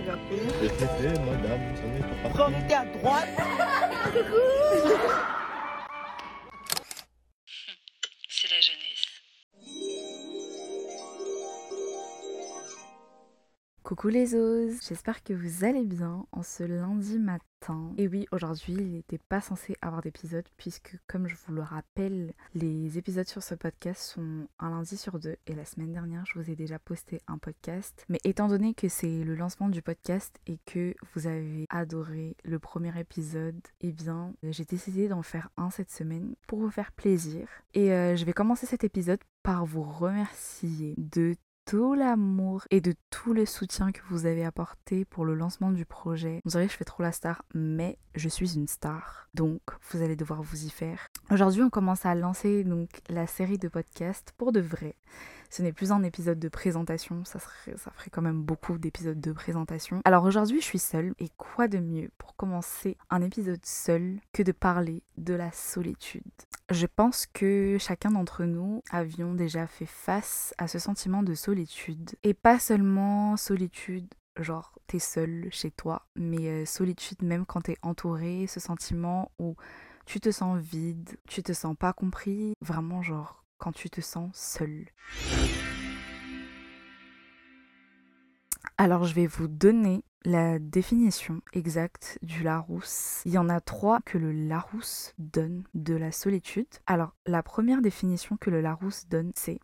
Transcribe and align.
Eh, 0.00 1.08
madame, 1.08 1.62
n'est 1.92 2.00
pas 2.22 2.36
Quand 2.36 2.48
on 2.48 2.64
était 2.64 2.74
à 2.74 2.84
droite. 2.84 3.28
Coucou 13.90 14.06
les 14.06 14.36
os, 14.36 14.78
j'espère 14.86 15.24
que 15.24 15.32
vous 15.32 15.64
allez 15.64 15.84
bien 15.84 16.24
en 16.30 16.44
ce 16.44 16.62
lundi 16.62 17.18
matin. 17.18 17.92
Et 17.98 18.06
oui, 18.06 18.24
aujourd'hui 18.30 18.74
il 18.74 18.92
n'était 18.92 19.18
pas 19.18 19.40
censé 19.40 19.74
avoir 19.82 20.00
d'épisode 20.00 20.46
puisque 20.56 20.96
comme 21.08 21.26
je 21.26 21.34
vous 21.34 21.52
le 21.52 21.62
rappelle, 21.62 22.32
les 22.54 22.98
épisodes 22.98 23.26
sur 23.26 23.42
ce 23.42 23.56
podcast 23.56 24.00
sont 24.00 24.46
un 24.60 24.70
lundi 24.70 24.96
sur 24.96 25.18
deux 25.18 25.38
et 25.48 25.56
la 25.56 25.64
semaine 25.64 25.92
dernière 25.92 26.24
je 26.24 26.38
vous 26.38 26.48
ai 26.52 26.54
déjà 26.54 26.78
posté 26.78 27.20
un 27.26 27.38
podcast. 27.38 28.04
Mais 28.08 28.20
étant 28.22 28.46
donné 28.46 28.74
que 28.74 28.88
c'est 28.88 29.24
le 29.24 29.34
lancement 29.34 29.68
du 29.68 29.82
podcast 29.82 30.38
et 30.46 30.60
que 30.66 30.94
vous 31.12 31.26
avez 31.26 31.66
adoré 31.68 32.36
le 32.44 32.60
premier 32.60 32.96
épisode, 32.96 33.60
eh 33.80 33.90
bien 33.90 34.32
j'ai 34.44 34.66
décidé 34.66 35.08
d'en 35.08 35.22
faire 35.22 35.50
un 35.56 35.70
cette 35.70 35.90
semaine 35.90 36.36
pour 36.46 36.60
vous 36.60 36.70
faire 36.70 36.92
plaisir. 36.92 37.48
Et 37.74 37.92
euh, 37.92 38.14
je 38.14 38.24
vais 38.24 38.34
commencer 38.34 38.66
cet 38.66 38.84
épisode 38.84 39.18
par 39.42 39.66
vous 39.66 39.82
remercier 39.82 40.94
de 40.96 41.34
tout 41.70 41.94
l'amour 41.94 42.64
et 42.72 42.80
de 42.80 42.94
tout 43.10 43.32
le 43.32 43.46
soutien 43.46 43.92
que 43.92 44.00
vous 44.10 44.26
avez 44.26 44.44
apporté 44.44 45.04
pour 45.04 45.24
le 45.24 45.36
lancement 45.36 45.70
du 45.70 45.86
projet. 45.86 46.40
Vous 46.44 46.50
savez, 46.50 46.66
je 46.66 46.76
fais 46.76 46.84
trop 46.84 47.04
la 47.04 47.12
star, 47.12 47.44
mais 47.54 47.96
je 48.16 48.28
suis 48.28 48.56
une 48.56 48.66
star. 48.66 49.28
Donc, 49.34 49.60
vous 49.88 50.02
allez 50.02 50.16
devoir 50.16 50.42
vous 50.42 50.64
y 50.64 50.68
faire. 50.68 51.06
Aujourd'hui, 51.30 51.62
on 51.62 51.70
commence 51.70 52.04
à 52.06 52.16
lancer 52.16 52.64
donc 52.64 52.88
la 53.08 53.28
série 53.28 53.56
de 53.56 53.68
podcasts 53.68 54.32
pour 54.36 54.50
de 54.50 54.58
vrai. 54.58 54.96
Ce 55.50 55.62
n'est 55.62 55.72
plus 55.72 55.90
un 55.90 56.02
épisode 56.04 56.38
de 56.38 56.48
présentation, 56.48 57.24
ça, 57.24 57.40
ferait 57.40 57.74
quand 58.10 58.22
même 58.22 58.42
beaucoup 58.42 58.78
d'épisodes 58.78 59.20
de 59.20 59.32
présentation. 59.32 60.00
Alors 60.04 60.24
aujourd'hui, 60.24 60.60
je 60.60 60.66
suis 60.66 60.78
seule, 60.78 61.12
et 61.18 61.28
quoi 61.36 61.66
de 61.66 61.78
mieux 61.78 62.10
pour 62.18 62.36
commencer 62.36 62.96
un 63.10 63.20
épisode 63.20 63.64
seul 63.64 64.20
que 64.32 64.44
de 64.44 64.52
parler 64.52 65.02
de 65.18 65.34
la 65.34 65.50
solitude? 65.50 66.22
Je 66.70 66.86
pense 66.86 67.26
que 67.26 67.78
chacun 67.80 68.12
d'entre 68.12 68.44
nous 68.44 68.82
avions 68.90 69.34
déjà 69.34 69.66
fait 69.66 69.86
face 69.86 70.54
à 70.56 70.68
ce 70.68 70.78
sentiment 70.78 71.24
de 71.24 71.34
solitude. 71.34 72.12
Et 72.22 72.32
pas 72.34 72.58
seulement 72.58 73.36
solitude 73.36 74.06
genre 74.38 74.72
t'es 74.86 74.98
seul 74.98 75.48
chez 75.50 75.70
toi, 75.70 76.06
mais 76.16 76.48
euh, 76.48 76.64
solitude 76.64 77.22
même 77.22 77.44
quand 77.44 77.62
t'es 77.62 77.76
entouré, 77.82 78.46
ce 78.46 78.60
sentiment 78.60 79.30
où 79.38 79.56
tu 80.06 80.20
te 80.20 80.30
sens 80.30 80.58
vide, 80.58 81.10
tu 81.28 81.42
te 81.42 81.52
sens 81.52 81.76
pas 81.76 81.92
compris, 81.92 82.54
vraiment 82.60 83.02
genre 83.02 83.44
quand 83.60 83.72
tu 83.72 83.90
te 83.90 84.00
sens 84.00 84.30
seul. 84.34 84.86
Alors 88.78 89.04
je 89.04 89.14
vais 89.14 89.26
vous 89.26 89.46
donner 89.46 90.02
la 90.24 90.58
définition 90.58 91.40
exacte 91.52 92.18
du 92.22 92.42
Larousse. 92.42 93.22
Il 93.24 93.32
y 93.32 93.38
en 93.38 93.48
a 93.48 93.60
trois 93.60 94.00
que 94.04 94.18
le 94.18 94.32
Larousse 94.32 95.14
donne 95.18 95.64
de 95.74 95.94
la 95.94 96.12
solitude. 96.12 96.66
Alors 96.86 97.14
la 97.26 97.42
première 97.42 97.82
définition 97.82 98.36
que 98.36 98.50
le 98.50 98.60
Larousse 98.60 99.06
donne, 99.06 99.32
c'est 99.34 99.60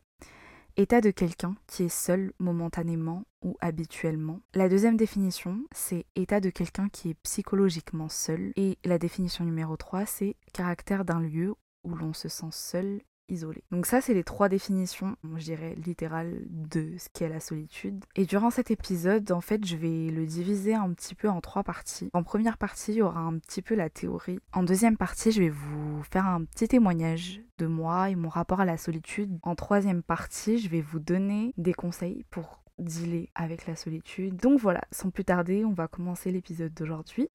état 0.76 1.00
de 1.00 1.10
quelqu'un 1.10 1.56
qui 1.66 1.84
est 1.84 1.88
seul 1.88 2.32
momentanément 2.38 3.24
ou 3.42 3.56
habituellement. 3.60 4.40
La 4.54 4.68
deuxième 4.68 4.96
définition, 4.96 5.64
c'est 5.72 6.04
état 6.14 6.40
de 6.40 6.50
quelqu'un 6.50 6.88
qui 6.88 7.10
est 7.10 7.16
psychologiquement 7.22 8.08
seul. 8.08 8.52
Et 8.56 8.78
la 8.84 8.98
définition 8.98 9.44
numéro 9.44 9.76
3, 9.76 10.04
c'est 10.04 10.36
caractère 10.52 11.04
d'un 11.04 11.20
lieu 11.20 11.54
où 11.84 11.94
l'on 11.94 12.12
se 12.12 12.28
sent 12.28 12.50
seul 12.50 13.00
isolé. 13.28 13.62
Donc 13.70 13.86
ça, 13.86 14.00
c'est 14.00 14.14
les 14.14 14.24
trois 14.24 14.48
définitions, 14.48 15.16
je 15.36 15.44
dirais, 15.44 15.74
littérales 15.74 16.42
de 16.48 16.94
ce 16.98 17.08
qu'est 17.12 17.28
la 17.28 17.40
solitude. 17.40 18.04
Et 18.14 18.26
durant 18.26 18.50
cet 18.50 18.70
épisode, 18.70 19.30
en 19.32 19.40
fait, 19.40 19.64
je 19.66 19.76
vais 19.76 20.10
le 20.10 20.26
diviser 20.26 20.74
un 20.74 20.92
petit 20.92 21.14
peu 21.14 21.28
en 21.28 21.40
trois 21.40 21.62
parties. 21.62 22.10
En 22.12 22.22
première 22.22 22.58
partie, 22.58 22.92
il 22.92 22.98
y 22.98 23.02
aura 23.02 23.20
un 23.20 23.38
petit 23.38 23.62
peu 23.62 23.74
la 23.74 23.90
théorie. 23.90 24.38
En 24.52 24.62
deuxième 24.62 24.96
partie, 24.96 25.32
je 25.32 25.40
vais 25.40 25.50
vous 25.50 26.02
faire 26.04 26.26
un 26.26 26.44
petit 26.44 26.68
témoignage 26.68 27.42
de 27.58 27.66
moi 27.66 28.10
et 28.10 28.14
mon 28.14 28.28
rapport 28.28 28.60
à 28.60 28.64
la 28.64 28.76
solitude. 28.76 29.38
En 29.42 29.54
troisième 29.54 30.02
partie, 30.02 30.58
je 30.58 30.68
vais 30.68 30.80
vous 30.80 30.98
donner 30.98 31.54
des 31.56 31.74
conseils 31.74 32.24
pour 32.30 32.62
dealer 32.78 33.30
avec 33.34 33.66
la 33.66 33.76
solitude. 33.76 34.36
Donc 34.36 34.60
voilà, 34.60 34.82
sans 34.90 35.10
plus 35.10 35.24
tarder, 35.24 35.64
on 35.64 35.72
va 35.72 35.88
commencer 35.88 36.30
l'épisode 36.30 36.74
d'aujourd'hui. 36.74 37.28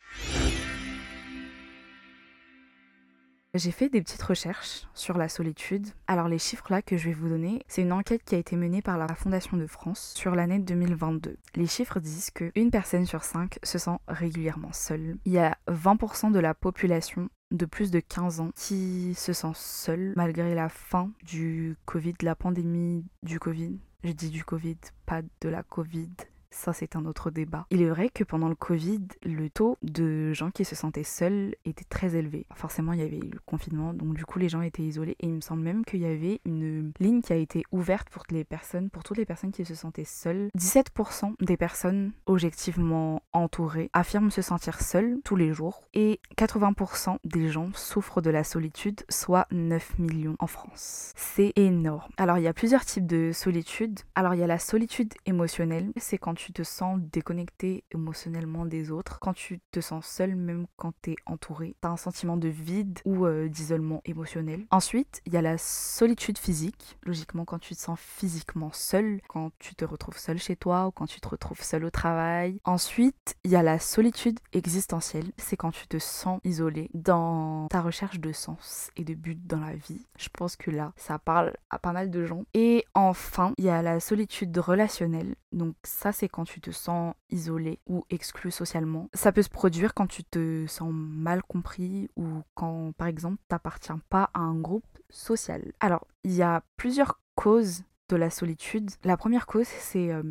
J'ai 3.53 3.71
fait 3.71 3.89
des 3.89 4.01
petites 4.01 4.21
recherches 4.21 4.87
sur 4.93 5.17
la 5.17 5.27
solitude. 5.27 5.85
Alors 6.07 6.29
les 6.29 6.37
chiffres 6.37 6.67
là 6.69 6.81
que 6.81 6.95
je 6.95 7.09
vais 7.09 7.13
vous 7.13 7.27
donner, 7.27 7.61
c'est 7.67 7.81
une 7.81 7.91
enquête 7.91 8.23
qui 8.23 8.35
a 8.35 8.37
été 8.37 8.55
menée 8.55 8.81
par 8.81 8.97
la 8.97 9.13
Fondation 9.13 9.57
de 9.57 9.67
France 9.67 10.13
sur 10.15 10.35
l'année 10.35 10.59
2022. 10.59 11.35
Les 11.55 11.67
chiffres 11.67 11.99
disent 11.99 12.31
que 12.31 12.49
une 12.55 12.71
personne 12.71 13.05
sur 13.05 13.25
cinq 13.25 13.59
se 13.61 13.77
sent 13.77 13.97
régulièrement 14.07 14.71
seule. 14.71 15.17
Il 15.25 15.33
y 15.33 15.37
a 15.37 15.57
20% 15.67 16.31
de 16.31 16.39
la 16.39 16.53
population 16.53 17.27
de 17.51 17.65
plus 17.65 17.91
de 17.91 17.99
15 17.99 18.39
ans 18.39 18.51
qui 18.55 19.13
se 19.15 19.33
sent 19.33 19.51
seule 19.55 20.13
malgré 20.15 20.55
la 20.55 20.69
fin 20.69 21.11
du 21.23 21.75
Covid, 21.85 22.13
la 22.21 22.35
pandémie 22.35 23.03
du 23.21 23.37
Covid. 23.37 23.77
Je 24.05 24.13
dis 24.13 24.29
du 24.29 24.45
Covid, 24.45 24.77
pas 25.05 25.23
de 25.41 25.49
la 25.49 25.61
Covid 25.61 26.09
ça 26.51 26.73
c'est 26.73 26.95
un 26.95 27.05
autre 27.05 27.31
débat. 27.31 27.65
Il 27.71 27.81
est 27.81 27.89
vrai 27.89 28.09
que 28.09 28.23
pendant 28.23 28.49
le 28.49 28.55
Covid, 28.55 29.01
le 29.23 29.49
taux 29.49 29.77
de 29.81 30.33
gens 30.33 30.51
qui 30.51 30.65
se 30.65 30.75
sentaient 30.75 31.03
seuls 31.03 31.55
était 31.65 31.85
très 31.85 32.15
élevé. 32.15 32.45
Forcément, 32.55 32.93
il 32.93 32.99
y 32.99 33.03
avait 33.03 33.17
eu 33.17 33.31
le 33.31 33.39
confinement, 33.45 33.93
donc 33.93 34.13
du 34.13 34.25
coup 34.25 34.39
les 34.39 34.49
gens 34.49 34.61
étaient 34.61 34.83
isolés 34.83 35.15
et 35.19 35.27
il 35.27 35.33
me 35.33 35.41
semble 35.41 35.63
même 35.63 35.85
qu'il 35.85 36.01
y 36.01 36.05
avait 36.05 36.41
une 36.45 36.91
ligne 36.99 37.21
qui 37.21 37.33
a 37.33 37.37
été 37.37 37.63
ouverte 37.71 38.09
pour 38.09 38.23
les 38.29 38.43
personnes, 38.43 38.89
pour 38.89 39.03
toutes 39.03 39.17
les 39.17 39.25
personnes 39.25 39.51
qui 39.51 39.65
se 39.65 39.75
sentaient 39.75 40.05
seules. 40.05 40.49
17% 40.57 41.33
des 41.39 41.57
personnes 41.57 42.11
objectivement 42.25 43.23
entourées 43.33 43.89
affirment 43.93 44.31
se 44.31 44.41
sentir 44.41 44.81
seules 44.81 45.19
tous 45.23 45.35
les 45.35 45.53
jours 45.53 45.87
et 45.93 46.19
80% 46.37 47.17
des 47.23 47.47
gens 47.49 47.69
souffrent 47.73 48.21
de 48.21 48.29
la 48.29 48.43
solitude, 48.43 49.01
soit 49.09 49.47
9 49.51 49.99
millions 49.99 50.35
en 50.39 50.47
France. 50.47 51.13
C'est 51.15 51.53
énorme. 51.55 52.11
Alors 52.17 52.37
il 52.37 52.43
y 52.43 52.47
a 52.47 52.53
plusieurs 52.53 52.85
types 52.85 53.07
de 53.07 53.31
solitude. 53.33 53.99
Alors 54.15 54.33
il 54.33 54.39
y 54.39 54.43
a 54.43 54.47
la 54.47 54.59
solitude 54.59 55.13
émotionnelle, 55.25 55.91
c'est 55.97 56.17
quand 56.17 56.33
tu 56.33 56.40
te 56.49 56.63
sens 56.63 56.99
déconnecté 56.99 57.83
émotionnellement 57.91 58.65
des 58.65 58.91
autres, 58.91 59.19
quand 59.19 59.33
tu 59.33 59.59
te 59.71 59.79
sens 59.79 60.05
seul 60.05 60.35
même 60.35 60.65
quand 60.75 60.93
tu 61.01 61.11
es 61.11 61.15
entouré, 61.25 61.75
tu 61.81 61.87
as 61.87 61.91
un 61.91 61.97
sentiment 61.97 62.37
de 62.37 62.47
vide 62.47 62.99
ou 63.05 63.25
euh, 63.25 63.47
d'isolement 63.47 64.01
émotionnel. 64.05 64.65
Ensuite, 64.71 65.21
il 65.25 65.33
y 65.33 65.37
a 65.37 65.41
la 65.41 65.57
solitude 65.57 66.37
physique, 66.37 66.97
logiquement 67.03 67.45
quand 67.45 67.59
tu 67.59 67.75
te 67.75 67.79
sens 67.79 67.99
physiquement 67.99 68.71
seul, 68.73 69.21
quand 69.27 69.51
tu 69.59 69.75
te 69.75 69.85
retrouves 69.85 70.17
seul 70.17 70.37
chez 70.37 70.55
toi 70.55 70.87
ou 70.87 70.91
quand 70.91 71.05
tu 71.05 71.21
te 71.21 71.27
retrouves 71.27 71.61
seul 71.61 71.85
au 71.85 71.89
travail. 71.89 72.59
Ensuite, 72.63 73.35
il 73.43 73.51
y 73.51 73.55
a 73.55 73.63
la 73.63 73.79
solitude 73.79 74.39
existentielle, 74.53 75.31
c'est 75.37 75.57
quand 75.57 75.71
tu 75.71 75.87
te 75.87 75.99
sens 75.99 76.39
isolé 76.43 76.89
dans 76.93 77.67
ta 77.69 77.81
recherche 77.81 78.19
de 78.19 78.31
sens 78.31 78.89
et 78.95 79.03
de 79.03 79.13
but 79.13 79.45
dans 79.45 79.59
la 79.59 79.75
vie. 79.75 80.05
Je 80.17 80.29
pense 80.29 80.55
que 80.55 80.71
là, 80.71 80.93
ça 80.95 81.19
parle 81.19 81.53
à 81.69 81.79
pas 81.79 81.91
mal 81.91 82.09
de 82.09 82.25
gens. 82.25 82.43
Et 82.53 82.85
enfin, 82.93 83.53
il 83.57 83.65
y 83.65 83.69
a 83.69 83.81
la 83.81 83.99
solitude 83.99 84.57
relationnelle. 84.57 85.35
Donc 85.51 85.75
ça, 85.83 86.11
c'est 86.11 86.29
quand 86.31 86.45
tu 86.45 86.61
te 86.61 86.71
sens 86.71 87.13
isolé 87.29 87.79
ou 87.87 88.05
exclu 88.09 88.51
socialement. 88.51 89.09
Ça 89.13 89.31
peut 89.31 89.41
se 89.41 89.49
produire 89.49 89.93
quand 89.93 90.07
tu 90.07 90.23
te 90.23 90.65
sens 90.67 90.91
mal 90.93 91.43
compris 91.43 92.09
ou 92.15 92.25
quand, 92.55 92.93
par 92.97 93.07
exemple, 93.07 93.37
tu 93.37 93.53
n'appartiens 93.53 93.99
pas 94.09 94.29
à 94.33 94.39
un 94.39 94.55
groupe 94.55 94.99
social. 95.09 95.71
Alors, 95.79 96.07
il 96.23 96.33
y 96.33 96.41
a 96.41 96.63
plusieurs 96.77 97.19
causes 97.35 97.83
de 98.09 98.15
la 98.15 98.29
solitude. 98.29 98.91
La 99.03 99.17
première 99.17 99.45
cause, 99.45 99.67
c'est 99.67 100.11
euh, 100.11 100.23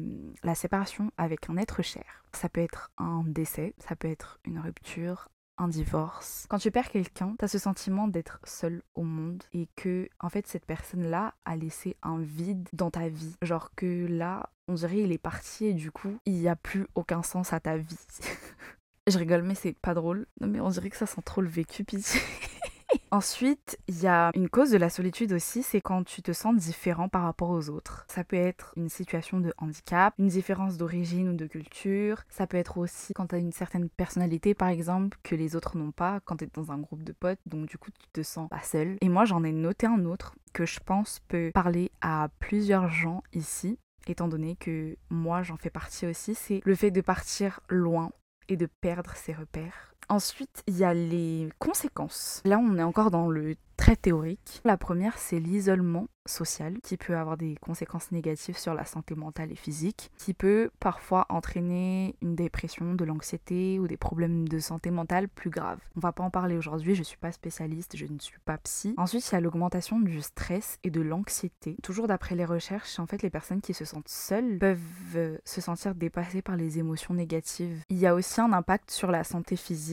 la 0.43 0.55
séparation 0.55 1.11
avec 1.17 1.49
un 1.49 1.57
être 1.57 1.83
cher. 1.83 2.25
Ça 2.33 2.49
peut 2.49 2.61
être 2.61 2.91
un 2.99 3.25
décès, 3.27 3.75
ça 3.79 3.97
peut 3.97 4.09
être 4.09 4.39
une 4.45 4.59
rupture, 4.59 5.29
un 5.61 5.69
divorce. 5.69 6.47
Quand 6.49 6.59
tu 6.59 6.71
perds 6.71 6.91
quelqu'un, 6.91 7.35
tu 7.39 7.45
as 7.45 7.49
ce 7.49 7.59
sentiment 7.59 8.09
d'être 8.09 8.41
seul 8.45 8.83
au 8.95 9.03
monde 9.03 9.43
et 9.53 9.69
que 9.77 10.09
en 10.19 10.29
fait 10.29 10.47
cette 10.47 10.65
personne-là 10.65 11.35
a 11.45 11.57
laissé 11.57 11.97
un 12.03 12.19
vide 12.19 12.69
dans 12.73 12.91
ta 12.91 13.09
vie. 13.09 13.37
Genre 13.43 13.71
que 13.75 14.07
là, 14.07 14.51
on 14.71 14.75
dirait 14.75 14.99
il 14.99 15.13
est 15.13 15.19
parti 15.19 15.67
et 15.67 15.75
du 15.75 15.91
coup, 15.91 16.17
il 16.27 16.35
n'y 16.35 16.49
a 16.49 16.57
plus 16.57 16.87
aucun 16.95 17.23
sens 17.23 17.53
à 17.53 17.61
ta 17.61 17.77
vie. 17.77 17.99
Je 19.09 19.19
rigole 19.19 19.43
mais 19.43 19.57
c'est 19.57 19.73
pas 19.73 19.95
drôle. 19.95 20.27
Non 20.41 20.47
mais 20.47 20.61
on 20.61 20.69
dirait 20.69 20.91
que 20.91 20.97
ça 20.97 21.07
sent 21.07 21.23
trop 21.25 21.41
le 21.41 21.49
vécu 21.49 21.85
pitié. 21.85 22.21
Ensuite, 23.13 23.79
il 23.89 24.01
y 24.01 24.07
a 24.07 24.31
une 24.35 24.49
cause 24.49 24.71
de 24.71 24.77
la 24.77 24.89
solitude 24.89 25.33
aussi, 25.33 25.63
c'est 25.65 25.81
quand 25.81 26.05
tu 26.05 26.23
te 26.23 26.33
sens 26.33 26.57
différent 26.57 27.09
par 27.09 27.23
rapport 27.23 27.51
aux 27.51 27.69
autres. 27.69 28.05
Ça 28.09 28.23
peut 28.23 28.37
être 28.37 28.73
une 28.77 28.89
situation 28.89 29.41
de 29.41 29.53
handicap, 29.59 30.15
une 30.19 30.29
différence 30.29 30.77
d'origine 30.77 31.31
ou 31.31 31.35
de 31.35 31.47
culture. 31.47 32.23
Ça 32.29 32.47
peut 32.47 32.57
être 32.57 32.79
aussi 32.79 33.13
quand 33.13 33.29
tu 33.29 33.35
as 33.35 33.39
une 33.39 33.53
certaine 33.53 33.89
personnalité, 33.89 34.55
par 34.55 34.69
exemple, 34.69 35.19
que 35.25 35.35
les 35.35 35.57
autres 35.57 35.77
n'ont 35.77 35.93
pas, 35.93 36.21
quand 36.25 36.37
tu 36.37 36.45
es 36.45 36.51
dans 36.53 36.71
un 36.71 36.79
groupe 36.79 37.03
de 37.03 37.13
potes, 37.13 37.41
donc 37.47 37.67
du 37.69 37.79
coup 37.79 37.91
tu 37.91 38.09
te 38.13 38.23
sens 38.23 38.49
pas 38.49 38.63
seul. 38.63 38.97
Et 39.01 39.09
moi 39.09 39.25
j'en 39.25 39.43
ai 39.43 39.53
noté 39.53 39.87
un 39.87 40.05
autre 40.05 40.35
que 40.53 40.67
je 40.67 40.81
pense 40.81 41.21
peut 41.29 41.51
parler 41.55 41.91
à 42.01 42.29
plusieurs 42.39 42.89
gens 42.91 43.23
ici 43.33 43.79
étant 44.11 44.29
donné 44.29 44.57
que 44.57 44.97
moi 45.09 45.43
j'en 45.43 45.57
fais 45.57 45.71
partie 45.71 46.07
aussi, 46.07 46.35
c'est 46.35 46.61
le 46.65 46.75
fait 46.75 46.91
de 46.91 47.01
partir 47.01 47.61
loin 47.69 48.11
et 48.49 48.57
de 48.57 48.67
perdre 48.67 49.15
ses 49.15 49.33
repères. 49.33 49.90
Ensuite, 50.09 50.63
il 50.67 50.77
y 50.77 50.85
a 50.85 50.95
les 50.95 51.49
conséquences. 51.59 52.43
Là, 52.45 52.59
on 52.59 52.77
est 52.79 52.83
encore 52.83 53.11
dans 53.11 53.29
le 53.29 53.57
très 53.77 53.97
théorique. 53.97 54.61
La 54.65 54.77
première, 54.77 55.17
c'est 55.19 55.39
l'isolement 55.39 56.07
social 56.27 56.79
qui 56.83 56.97
peut 56.97 57.17
avoir 57.17 57.37
des 57.37 57.57
conséquences 57.61 58.13
négatives 58.13 58.59
sur 58.59 58.75
la 58.75 58.85
santé 58.85 59.15
mentale 59.15 59.53
et 59.53 59.57
physique, 59.57 60.11
qui 60.19 60.35
peut 60.35 60.71
parfois 60.79 61.27
entraîner 61.29 62.15
une 62.21 62.35
dépression, 62.35 62.95
de 62.95 63.05
l'anxiété 63.05 63.79
ou 63.79 63.89
des 63.89 63.97
problèmes 63.97 64.49
de 64.49 64.59
santé 64.59 64.91
mentale 64.91 65.29
plus 65.29 65.51
graves. 65.51 65.81
On 65.97 66.01
va 66.01 66.13
pas 66.13 66.23
en 66.23 66.31
parler 66.31 66.57
aujourd'hui, 66.57 66.95
je 66.95 67.03
suis 67.03 67.17
pas 67.17 67.33
spécialiste, 67.33 67.97
je 67.97 68.07
ne 68.07 68.19
suis 68.19 68.39
pas 68.45 68.59
psy. 68.59 68.95
Ensuite, 68.97 69.29
il 69.31 69.35
y 69.35 69.37
a 69.37 69.41
l'augmentation 69.41 69.99
du 69.99 70.21
stress 70.21 70.79
et 70.85 70.91
de 70.91 71.01
l'anxiété. 71.01 71.77
Toujours 71.83 72.07
d'après 72.07 72.35
les 72.35 72.45
recherches, 72.45 72.99
en 72.99 73.07
fait, 73.07 73.23
les 73.23 73.31
personnes 73.31 73.61
qui 73.63 73.75
se 73.75 73.85
sentent 73.85 74.09
seules 74.09 74.59
peuvent 74.59 74.79
euh, 75.17 75.39
se 75.45 75.61
sentir 75.61 75.95
dépassées 75.95 76.43
par 76.43 76.57
les 76.57 76.79
émotions 76.79 77.15
négatives. 77.15 77.83
Il 77.89 77.99
y 77.99 78.07
a 78.07 78.15
aussi 78.15 78.41
un 78.41 78.53
impact 78.53 78.91
sur 78.91 79.11
la 79.11 79.25
santé 79.25 79.57
physique. 79.57 79.90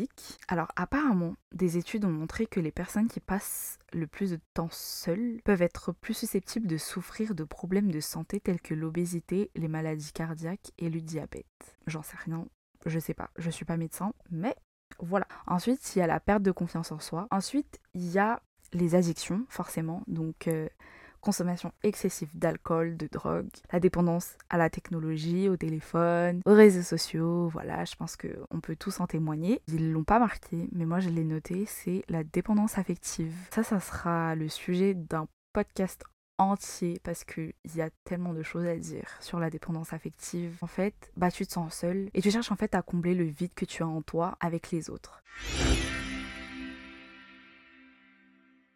Alors, 0.48 0.72
apparemment, 0.76 1.36
des 1.54 1.78
études 1.78 2.06
ont 2.06 2.12
montré 2.12 2.46
que 2.46 2.60
les 2.60 2.72
personnes 2.72 3.08
qui 3.08 3.20
passent 3.20 3.80
le 3.94 4.08
plus 4.08 4.32
de 4.32 4.40
temps 4.54 4.70
seules 4.72 5.40
peuvent 5.44 5.62
être 5.62 5.92
plus 5.92 6.14
susceptibles 6.14 6.68
de 6.68 6.78
souffrir 6.78 7.36
de 7.36 7.44
problèmes 7.44 7.92
de 7.92 8.00
santé 8.00 8.40
tels 8.40 8.62
que 8.62 8.74
l'obésité, 8.74 9.52
les 9.56 9.68
maladies 9.68 10.12
cardiaques 10.12 10.72
et 10.78 10.90
le 10.90 11.02
diabète. 11.02 11.78
J'en 11.88 12.04
sais 12.04 12.18
rien, 12.26 12.48
je 12.86 13.00
sais 13.00 13.14
pas, 13.14 13.30
je 13.38 13.50
suis 13.50 13.66
pas 13.66 13.78
médecin, 13.78 14.14
mais 14.32 14.56
voilà. 15.00 15.28
Ensuite, 15.46 15.96
il 15.96 16.00
y 16.00 16.02
a 16.02 16.08
la 16.08 16.20
perte 16.20 16.44
de 16.44 16.52
confiance 16.52 16.92
en 16.92 17.00
soi. 17.00 17.28
Ensuite, 17.32 17.80
il 17.94 18.10
y 18.10 18.20
a 18.20 18.42
les 18.74 18.96
addictions, 18.96 19.46
forcément. 19.50 20.04
Donc, 20.08 20.48
euh, 20.48 20.68
consommation 21.22 21.72
excessive 21.84 22.30
d'alcool, 22.34 22.98
de 22.98 23.08
drogue, 23.08 23.50
la 23.72 23.80
dépendance 23.80 24.36
à 24.50 24.58
la 24.58 24.70
technologie, 24.70 25.50
au 25.50 25.58
téléphone, 25.58 26.42
aux 26.46 26.54
réseaux 26.54 26.82
sociaux, 26.82 27.48
voilà, 27.50 27.86
je 27.86 27.96
pense 27.96 28.16
qu'on 28.16 28.60
peut 28.60 28.76
tous 28.76 29.00
en 29.00 29.08
témoigner. 29.08 29.62
Ils 29.68 29.92
l'ont 29.92 30.04
pas 30.04 30.20
marqué, 30.20 30.70
mais 30.72 30.86
moi 30.86 31.00
je 31.00 31.10
l'ai 31.10 31.24
noté, 31.24 31.66
c'est 31.66 32.04
la 32.10 32.24
dépendance 32.24 32.78
affective. 32.78 33.34
Ça, 33.54 33.64
ça 33.64 33.80
sera 33.80 34.36
le 34.36 34.50
sujet 34.50 34.94
d'un 34.94 35.28
podcast 35.54 36.04
entier 36.38 37.00
parce 37.04 37.24
qu'il 37.24 37.54
y 37.76 37.82
a 37.82 37.90
tellement 38.04 38.34
de 38.34 38.44
choses 38.44 38.66
à 38.66 38.76
dire 38.76 39.10
sur 39.20 39.40
la 39.40 39.50
dépendance 39.50 39.94
affective. 39.94 40.58
En 40.62 40.68
fait, 40.68 41.12
bah 41.18 41.32
tu 41.32 41.46
te 41.46 41.54
sens 41.54 41.74
seul 41.74 42.10
et 42.14 42.22
tu 42.22 42.32
cherches 42.32 42.52
en 42.52 42.56
fait 42.56 42.76
à 42.76 42.82
combler 42.82 43.16
le 43.16 43.24
vide 43.24 43.54
que 43.56 43.66
tu 43.66 43.84
as 43.84 43.88
en 43.88 44.02
toi 44.02 44.38
avec 44.40 44.72
les 44.72 44.90
autres. 44.90 45.24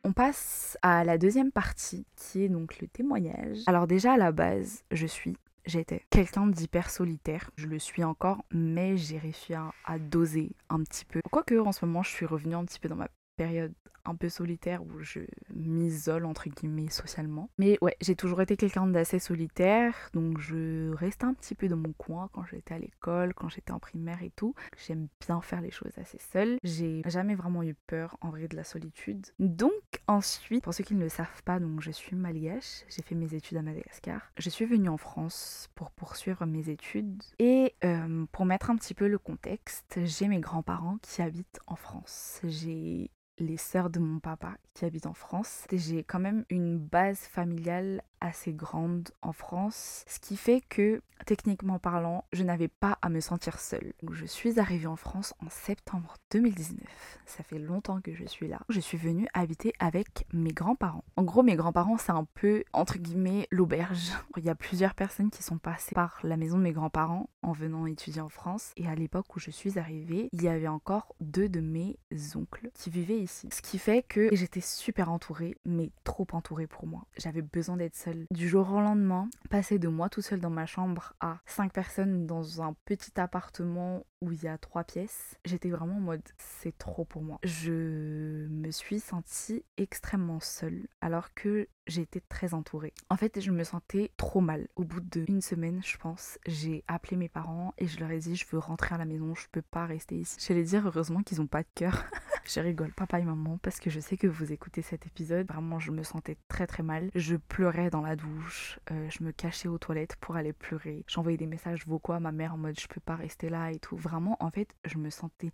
On 0.03 0.13
passe 0.13 0.77
à 0.81 1.03
la 1.03 1.17
deuxième 1.17 1.51
partie 1.51 2.05
qui 2.15 2.43
est 2.43 2.49
donc 2.49 2.79
le 2.79 2.87
témoignage. 2.87 3.59
Alors 3.67 3.85
déjà 3.87 4.13
à 4.13 4.17
la 4.17 4.31
base, 4.31 4.83
je 4.91 5.05
suis 5.05 5.37
J'étais 5.65 6.03
quelqu'un 6.09 6.47
d'hyper 6.47 6.89
solitaire. 6.89 7.51
Je 7.55 7.67
le 7.67 7.77
suis 7.77 8.03
encore, 8.03 8.43
mais 8.51 8.97
j'ai 8.97 9.19
réussi 9.19 9.53
à, 9.53 9.99
doser 9.99 10.51
un 10.69 10.79
petit 10.83 11.05
peu. 11.05 11.19
Quoique 11.29 11.59
en 11.59 11.71
ce 11.71 11.85
moment, 11.85 12.01
je 12.01 12.09
suis 12.09 12.25
revenue 12.25 12.55
un 12.55 12.65
petit 12.65 12.79
peu 12.79 12.89
dans 12.89 12.95
ma 12.95 13.09
période 13.37 13.73
un 14.05 14.15
peu 14.15 14.29
solitaire 14.29 14.83
où 14.83 14.99
je 14.99 15.19
m'isole 15.53 16.25
entre 16.25 16.49
guillemets 16.49 16.89
socialement. 16.89 17.49
Mais 17.57 17.77
ouais, 17.81 17.95
j'ai 18.01 18.15
toujours 18.15 18.41
été 18.41 18.57
quelqu'un 18.57 18.87
d'assez 18.87 19.19
solitaire, 19.19 19.95
donc 20.13 20.39
je 20.39 20.93
restais 20.93 21.25
un 21.25 21.33
petit 21.33 21.55
peu 21.55 21.67
dans 21.67 21.77
mon 21.77 21.93
coin 21.93 22.29
quand 22.33 22.45
j'étais 22.45 22.73
à 22.73 22.79
l'école, 22.79 23.33
quand 23.33 23.49
j'étais 23.49 23.71
en 23.71 23.79
primaire 23.79 24.21
et 24.23 24.31
tout. 24.31 24.55
J'aime 24.85 25.07
bien 25.25 25.41
faire 25.41 25.61
les 25.61 25.71
choses 25.71 25.97
assez 25.97 26.19
seule. 26.31 26.57
J'ai 26.63 27.01
jamais 27.05 27.35
vraiment 27.35 27.63
eu 27.63 27.75
peur 27.87 28.17
en 28.21 28.29
vrai 28.29 28.47
de 28.47 28.55
la 28.55 28.63
solitude. 28.63 29.25
Donc 29.39 29.71
ensuite, 30.07 30.63
pour 30.63 30.73
ceux 30.73 30.83
qui 30.83 30.95
ne 30.95 31.01
le 31.01 31.09
savent 31.09 31.43
pas, 31.43 31.59
donc 31.59 31.81
je 31.81 31.91
suis 31.91 32.15
malgache, 32.15 32.83
j'ai 32.89 33.01
fait 33.01 33.15
mes 33.15 33.33
études 33.33 33.57
à 33.57 33.61
Madagascar. 33.61 34.31
Je 34.37 34.49
suis 34.49 34.65
venue 34.65 34.89
en 34.89 34.97
France 34.97 35.69
pour 35.75 35.91
poursuivre 35.91 36.45
mes 36.45 36.69
études 36.69 37.23
et 37.39 37.75
euh, 37.83 38.25
pour 38.31 38.45
mettre 38.45 38.69
un 38.69 38.75
petit 38.75 38.93
peu 38.93 39.07
le 39.07 39.17
contexte, 39.17 39.99
j'ai 40.03 40.27
mes 40.27 40.39
grands-parents 40.39 40.97
qui 41.01 41.21
habitent 41.21 41.59
en 41.67 41.75
France. 41.75 42.39
J'ai 42.43 43.11
les 43.41 43.57
sœurs 43.57 43.89
de 43.89 43.99
mon 43.99 44.19
papa 44.19 44.55
qui 44.73 44.85
habitent 44.85 45.07
en 45.07 45.13
France. 45.13 45.65
J'ai 45.71 46.03
quand 46.03 46.19
même 46.19 46.45
une 46.49 46.77
base 46.77 47.19
familiale 47.19 48.03
assez 48.21 48.53
grande 48.53 49.09
en 49.21 49.33
France, 49.33 50.05
ce 50.07 50.19
qui 50.19 50.37
fait 50.37 50.61
que, 50.61 51.01
techniquement 51.25 51.79
parlant, 51.79 52.23
je 52.31 52.43
n'avais 52.43 52.67
pas 52.67 52.97
à 53.01 53.09
me 53.09 53.19
sentir 53.19 53.59
seule. 53.59 53.93
je 54.11 54.25
suis 54.25 54.59
arrivée 54.59 54.87
en 54.87 54.95
France 54.95 55.33
en 55.43 55.49
septembre 55.49 56.15
2019. 56.31 56.79
Ça 57.25 57.43
fait 57.43 57.59
longtemps 57.59 57.99
que 58.01 58.13
je 58.13 58.25
suis 58.25 58.47
là. 58.47 58.59
Je 58.69 58.79
suis 58.79 58.97
venue 58.97 59.27
habiter 59.33 59.73
avec 59.79 60.25
mes 60.33 60.53
grands-parents. 60.53 61.03
En 61.17 61.23
gros, 61.23 61.43
mes 61.43 61.55
grands-parents, 61.55 61.97
c'est 61.97 62.11
un 62.11 62.25
peu, 62.35 62.63
entre 62.73 62.97
guillemets, 62.97 63.47
l'auberge. 63.51 64.11
Il 64.37 64.45
y 64.45 64.49
a 64.49 64.55
plusieurs 64.55 64.95
personnes 64.95 65.29
qui 65.29 65.43
sont 65.43 65.57
passées 65.57 65.95
par 65.95 66.19
la 66.23 66.37
maison 66.37 66.57
de 66.57 66.63
mes 66.63 66.71
grands-parents 66.71 67.29
en 67.41 67.51
venant 67.51 67.85
étudier 67.85 68.21
en 68.21 68.29
France. 68.29 68.71
Et 68.77 68.87
à 68.87 68.95
l'époque 68.95 69.35
où 69.35 69.39
je 69.39 69.51
suis 69.51 69.79
arrivée, 69.79 70.29
il 70.31 70.43
y 70.43 70.47
avait 70.47 70.67
encore 70.67 71.15
deux 71.19 71.49
de 71.49 71.59
mes 71.59 71.97
oncles 72.35 72.69
qui 72.73 72.89
vivaient 72.89 73.19
ici. 73.19 73.49
Ce 73.51 73.61
qui 73.61 73.79
fait 73.79 74.03
que 74.03 74.29
j'étais 74.31 74.61
super 74.61 75.11
entourée, 75.11 75.55
mais 75.65 75.91
trop 76.03 76.27
entourée 76.31 76.67
pour 76.67 76.87
moi. 76.87 77.05
J'avais 77.17 77.41
besoin 77.41 77.77
d'être 77.77 77.95
seule 77.95 78.10
du 78.31 78.47
jour 78.47 78.71
au 78.71 78.81
lendemain, 78.81 79.29
passer 79.49 79.79
de 79.79 79.87
moi 79.87 80.09
tout 80.09 80.21
seul 80.21 80.39
dans 80.39 80.49
ma 80.49 80.65
chambre 80.65 81.13
à 81.19 81.39
cinq 81.45 81.73
personnes 81.73 82.25
dans 82.25 82.61
un 82.61 82.75
petit 82.85 83.19
appartement 83.19 84.05
où 84.21 84.31
il 84.31 84.43
y 84.43 84.47
a 84.47 84.57
trois 84.57 84.83
pièces, 84.83 85.37
j'étais 85.45 85.69
vraiment 85.69 85.95
en 85.95 86.01
mode 86.01 86.21
c'est 86.37 86.77
trop 86.77 87.05
pour 87.05 87.23
moi. 87.23 87.39
Je 87.43 88.47
me 88.47 88.69
suis 88.71 88.99
sentie 88.99 89.65
extrêmement 89.77 90.39
seule 90.39 90.87
alors 91.01 91.33
que 91.33 91.67
j'étais 91.87 92.21
très 92.21 92.53
entourée. 92.53 92.93
En 93.09 93.17
fait, 93.17 93.41
je 93.41 93.51
me 93.51 93.63
sentais 93.63 94.11
trop 94.17 94.39
mal. 94.39 94.67
Au 94.75 94.83
bout 94.83 95.01
d'une 95.01 95.41
semaine, 95.41 95.81
je 95.83 95.97
pense, 95.97 96.37
j'ai 96.45 96.83
appelé 96.87 97.17
mes 97.17 97.29
parents 97.29 97.73
et 97.77 97.87
je 97.87 97.99
leur 97.99 98.11
ai 98.11 98.19
dit 98.19 98.35
je 98.35 98.45
veux 98.51 98.59
rentrer 98.59 98.95
à 98.95 98.97
la 98.97 99.05
maison, 99.05 99.33
je 99.33 99.47
peux 99.51 99.63
pas 99.63 99.85
rester 99.85 100.15
ici. 100.15 100.37
J'allais 100.39 100.63
dire 100.63 100.85
heureusement 100.85 101.23
qu'ils 101.23 101.41
ont 101.41 101.47
pas 101.47 101.63
de 101.63 101.69
cœur. 101.73 102.05
je 102.45 102.59
rigole, 102.59 102.93
papa 102.93 103.19
et 103.19 103.23
maman, 103.23 103.57
parce 103.61 103.79
que 103.79 103.89
je 103.89 103.99
sais 103.99 104.17
que 104.17 104.27
vous 104.27 104.51
écoutez 104.51 104.81
cet 104.81 105.05
épisode. 105.05 105.47
Vraiment, 105.47 105.79
je 105.79 105.91
me 105.91 106.03
sentais 106.03 106.37
très 106.47 106.67
très 106.67 106.83
mal. 106.83 107.09
Je 107.15 107.35
pleurais 107.35 107.89
dans 107.89 108.01
la 108.01 108.15
douche, 108.15 108.79
euh, 108.91 109.09
je 109.09 109.23
me 109.23 109.31
cachais 109.31 109.67
aux 109.67 109.77
toilettes 109.77 110.15
pour 110.17 110.35
aller 110.35 110.53
pleurer. 110.53 111.03
J'envoyais 111.07 111.37
des 111.37 111.47
messages 111.47 111.85
vocaux 111.85 112.13
à 112.13 112.19
ma 112.19 112.31
mère 112.31 112.53
en 112.53 112.57
mode 112.57 112.79
je 112.79 112.87
peux 112.87 113.01
pas 113.01 113.15
rester 113.15 113.49
là 113.49 113.71
et 113.71 113.79
tout. 113.79 113.97
Vraiment, 113.97 114.37
en 114.39 114.49
fait, 114.49 114.69
je 114.85 114.97
me 114.97 115.09
sentais 115.09 115.51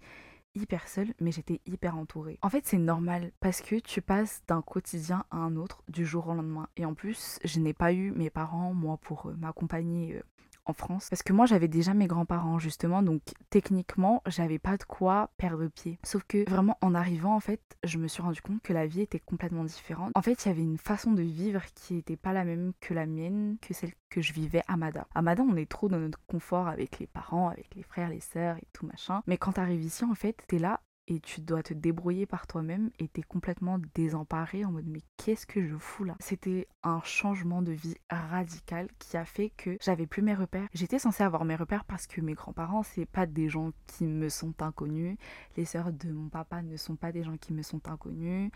hyper 0.55 0.87
seule, 0.87 1.13
mais 1.19 1.31
j'étais 1.31 1.61
hyper 1.65 1.97
entourée. 1.97 2.39
En 2.41 2.49
fait, 2.49 2.65
c'est 2.65 2.77
normal 2.77 3.31
parce 3.39 3.61
que 3.61 3.75
tu 3.75 4.01
passes 4.01 4.41
d'un 4.47 4.61
quotidien 4.61 5.23
à 5.31 5.37
un 5.37 5.55
autre 5.55 5.83
du 5.87 6.05
jour 6.05 6.27
au 6.27 6.33
lendemain. 6.33 6.67
Et 6.77 6.85
en 6.85 6.93
plus, 6.93 7.39
je 7.43 7.59
n'ai 7.59 7.73
pas 7.73 7.93
eu 7.93 8.11
mes 8.11 8.29
parents, 8.29 8.73
moi, 8.73 8.97
pour 8.97 9.27
euh, 9.27 9.35
m'accompagner 9.37 10.15
euh, 10.15 10.21
en 10.67 10.73
France. 10.73 11.07
Parce 11.09 11.23
que 11.23 11.33
moi, 11.33 11.45
j'avais 11.45 11.67
déjà 11.67 11.93
mes 11.93 12.07
grands-parents, 12.07 12.59
justement. 12.59 13.01
Donc, 13.01 13.21
techniquement, 13.49 14.21
j'avais 14.27 14.59
pas 14.59 14.77
de 14.77 14.83
quoi 14.83 15.31
perdre 15.37 15.67
pied. 15.67 15.99
Sauf 16.03 16.23
que 16.27 16.49
vraiment, 16.49 16.77
en 16.81 16.93
arrivant, 16.93 17.35
en 17.35 17.39
fait, 17.39 17.61
je 17.83 17.97
me 17.97 18.07
suis 18.07 18.21
rendu 18.21 18.41
compte 18.41 18.61
que 18.61 18.73
la 18.73 18.85
vie 18.85 19.01
était 19.01 19.19
complètement 19.19 19.63
différente. 19.63 20.11
En 20.15 20.21
fait, 20.21 20.45
il 20.45 20.47
y 20.49 20.51
avait 20.51 20.63
une 20.63 20.77
façon 20.77 21.11
de 21.11 21.21
vivre 21.21 21.61
qui 21.73 21.95
n'était 21.95 22.17
pas 22.17 22.33
la 22.33 22.43
même 22.43 22.73
que 22.79 22.93
la 22.93 23.05
mienne, 23.05 23.57
que 23.61 23.73
celle 23.73 23.93
que 24.09 24.21
je 24.21 24.33
vivais 24.33 24.61
à 24.67 24.77
Mada. 24.77 25.07
À 25.15 25.21
Mada, 25.21 25.43
on 25.43 25.55
est 25.55 25.69
trop 25.69 25.89
dans 25.89 25.99
notre 25.99 26.19
confort 26.27 26.67
avec 26.67 26.99
les 26.99 27.07
parents, 27.07 27.49
avec 27.49 27.75
les 27.75 27.83
frères, 27.83 28.09
les 28.09 28.19
sœurs 28.19 28.57
et 28.57 28.67
tout 28.73 28.85
machin. 28.85 29.21
Mais 29.27 29.37
quand 29.37 29.53
t'arrives 29.53 29.83
ici, 29.83 30.05
en 30.05 30.15
fait, 30.15 30.43
t'es 30.47 30.59
là 30.59 30.81
et 31.07 31.19
tu 31.19 31.41
dois 31.41 31.63
te 31.63 31.73
débrouiller 31.73 32.25
par 32.25 32.47
toi-même 32.47 32.91
et 32.99 33.07
t'es 33.07 33.21
complètement 33.21 33.79
désemparé 33.95 34.65
en 34.65 34.71
mode 34.71 34.87
mais 34.87 35.01
qu'est-ce 35.17 35.45
que 35.45 35.65
je 35.65 35.77
fous 35.77 36.03
là? 36.03 36.15
C'était 36.19 36.67
un 36.83 37.01
changement 37.03 37.61
de 37.61 37.71
vie 37.71 37.95
radical 38.09 38.87
qui 38.99 39.17
a 39.17 39.25
fait 39.25 39.51
que 39.57 39.77
j'avais 39.81 40.07
plus 40.07 40.21
mes 40.21 40.35
repères. 40.35 40.67
J'étais 40.73 40.99
censée 40.99 41.23
avoir 41.23 41.45
mes 41.45 41.55
repères 41.55 41.85
parce 41.85 42.07
que 42.07 42.21
mes 42.21 42.33
grands-parents 42.33 42.83
c'est 42.83 43.05
pas 43.05 43.25
des 43.25 43.49
gens 43.49 43.71
qui 43.87 44.05
me 44.05 44.29
sont 44.29 44.61
inconnus, 44.61 45.17
les 45.55 45.65
sœurs 45.65 45.93
de 45.93 46.11
mon 46.11 46.29
papa 46.29 46.61
ne 46.61 46.77
sont 46.77 46.95
pas 46.95 47.11
des 47.11 47.23
gens 47.23 47.37
qui 47.37 47.53
me 47.53 47.61
sont 47.61 47.87
inconnus 47.87 48.51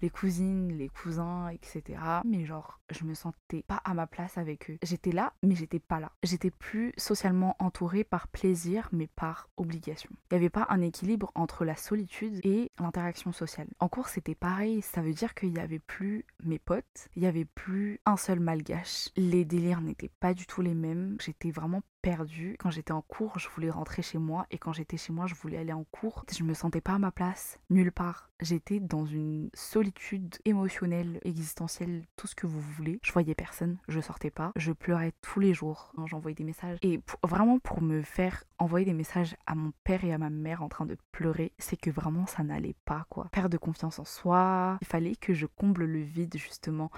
les 0.00 0.10
cousines, 0.10 0.76
les 0.76 0.88
cousins, 0.88 1.48
etc. 1.48 2.00
Mais 2.24 2.44
genre, 2.44 2.80
je 2.90 3.04
me 3.04 3.14
sentais 3.14 3.62
pas 3.66 3.80
à 3.84 3.94
ma 3.94 4.06
place 4.06 4.38
avec 4.38 4.70
eux. 4.70 4.78
J'étais 4.82 5.12
là, 5.12 5.32
mais 5.42 5.54
j'étais 5.54 5.78
pas 5.78 6.00
là. 6.00 6.12
J'étais 6.22 6.50
plus 6.50 6.92
socialement 6.96 7.56
entourée 7.58 8.04
par 8.04 8.28
plaisir, 8.28 8.88
mais 8.92 9.08
par 9.08 9.48
obligation. 9.56 10.10
Il 10.30 10.34
n'y 10.34 10.38
avait 10.38 10.50
pas 10.50 10.66
un 10.70 10.80
équilibre 10.80 11.30
entre 11.34 11.64
la 11.64 11.76
solitude 11.76 12.40
et 12.44 12.70
l'interaction 12.78 13.32
sociale. 13.32 13.68
En 13.80 13.88
cours, 13.88 14.08
c'était 14.08 14.34
pareil. 14.34 14.82
Ça 14.82 15.02
veut 15.02 15.12
dire 15.14 15.34
qu'il 15.34 15.56
y 15.56 15.60
avait 15.60 15.78
plus 15.78 16.24
mes 16.44 16.58
potes, 16.58 17.08
il 17.16 17.22
y 17.22 17.26
avait 17.26 17.44
plus 17.44 18.00
un 18.06 18.16
seul 18.16 18.40
malgache. 18.40 19.08
Les 19.16 19.44
délires 19.44 19.80
n'étaient 19.80 20.10
pas 20.20 20.34
du 20.34 20.46
tout 20.46 20.62
les 20.62 20.74
mêmes. 20.74 21.16
J'étais 21.20 21.50
vraiment 21.50 21.82
perdue. 22.02 22.56
Quand 22.58 22.70
j'étais 22.70 22.92
en 22.92 23.02
cours, 23.02 23.38
je 23.38 23.48
voulais 23.48 23.70
rentrer 23.70 24.02
chez 24.02 24.18
moi 24.18 24.46
et 24.50 24.58
quand 24.58 24.72
j'étais 24.72 24.96
chez 24.96 25.12
moi, 25.12 25.26
je 25.26 25.34
voulais 25.34 25.58
aller 25.58 25.72
en 25.72 25.84
cours. 25.84 26.24
Je 26.30 26.42
me 26.42 26.54
sentais 26.54 26.80
pas 26.80 26.94
à 26.94 26.98
ma 26.98 27.10
place, 27.10 27.58
nulle 27.70 27.92
part. 27.92 28.30
J'étais 28.40 28.80
dans 28.80 29.04
une 29.04 29.50
solitude 29.54 30.36
émotionnelle, 30.44 31.18
existentielle, 31.24 32.04
tout 32.16 32.26
ce 32.26 32.34
que 32.34 32.46
vous 32.46 32.60
voulez. 32.60 33.00
Je 33.02 33.12
voyais 33.12 33.34
personne, 33.34 33.78
je 33.88 34.00
sortais 34.00 34.30
pas, 34.30 34.52
je 34.56 34.72
pleurais 34.72 35.12
tous 35.22 35.40
les 35.40 35.54
jours. 35.54 35.92
J'envoyais 36.06 36.34
des 36.36 36.44
messages 36.44 36.78
et 36.82 37.00
vraiment 37.24 37.58
pour 37.58 37.82
me 37.82 38.02
faire 38.02 38.44
envoyer 38.58 38.86
des 38.86 38.94
messages 38.94 39.36
à 39.46 39.54
mon 39.54 39.72
père 39.84 40.04
et 40.04 40.12
à 40.12 40.18
ma 40.18 40.30
mère 40.30 40.62
en 40.62 40.68
train 40.68 40.86
de 40.86 40.96
pleurer, 41.12 41.52
c'est 41.58 41.76
que 41.76 41.90
vraiment 41.90 42.26
ça 42.26 42.42
n'allait 42.42 42.76
pas 42.84 43.06
quoi. 43.08 43.28
Perdre 43.32 43.50
de 43.50 43.56
confiance 43.56 43.98
en 43.98 44.04
soi, 44.04 44.78
il 44.80 44.86
fallait 44.86 45.16
que 45.16 45.34
je 45.34 45.46
comble 45.46 45.84
le 45.84 46.00
vide 46.00 46.36
justement 46.36 46.90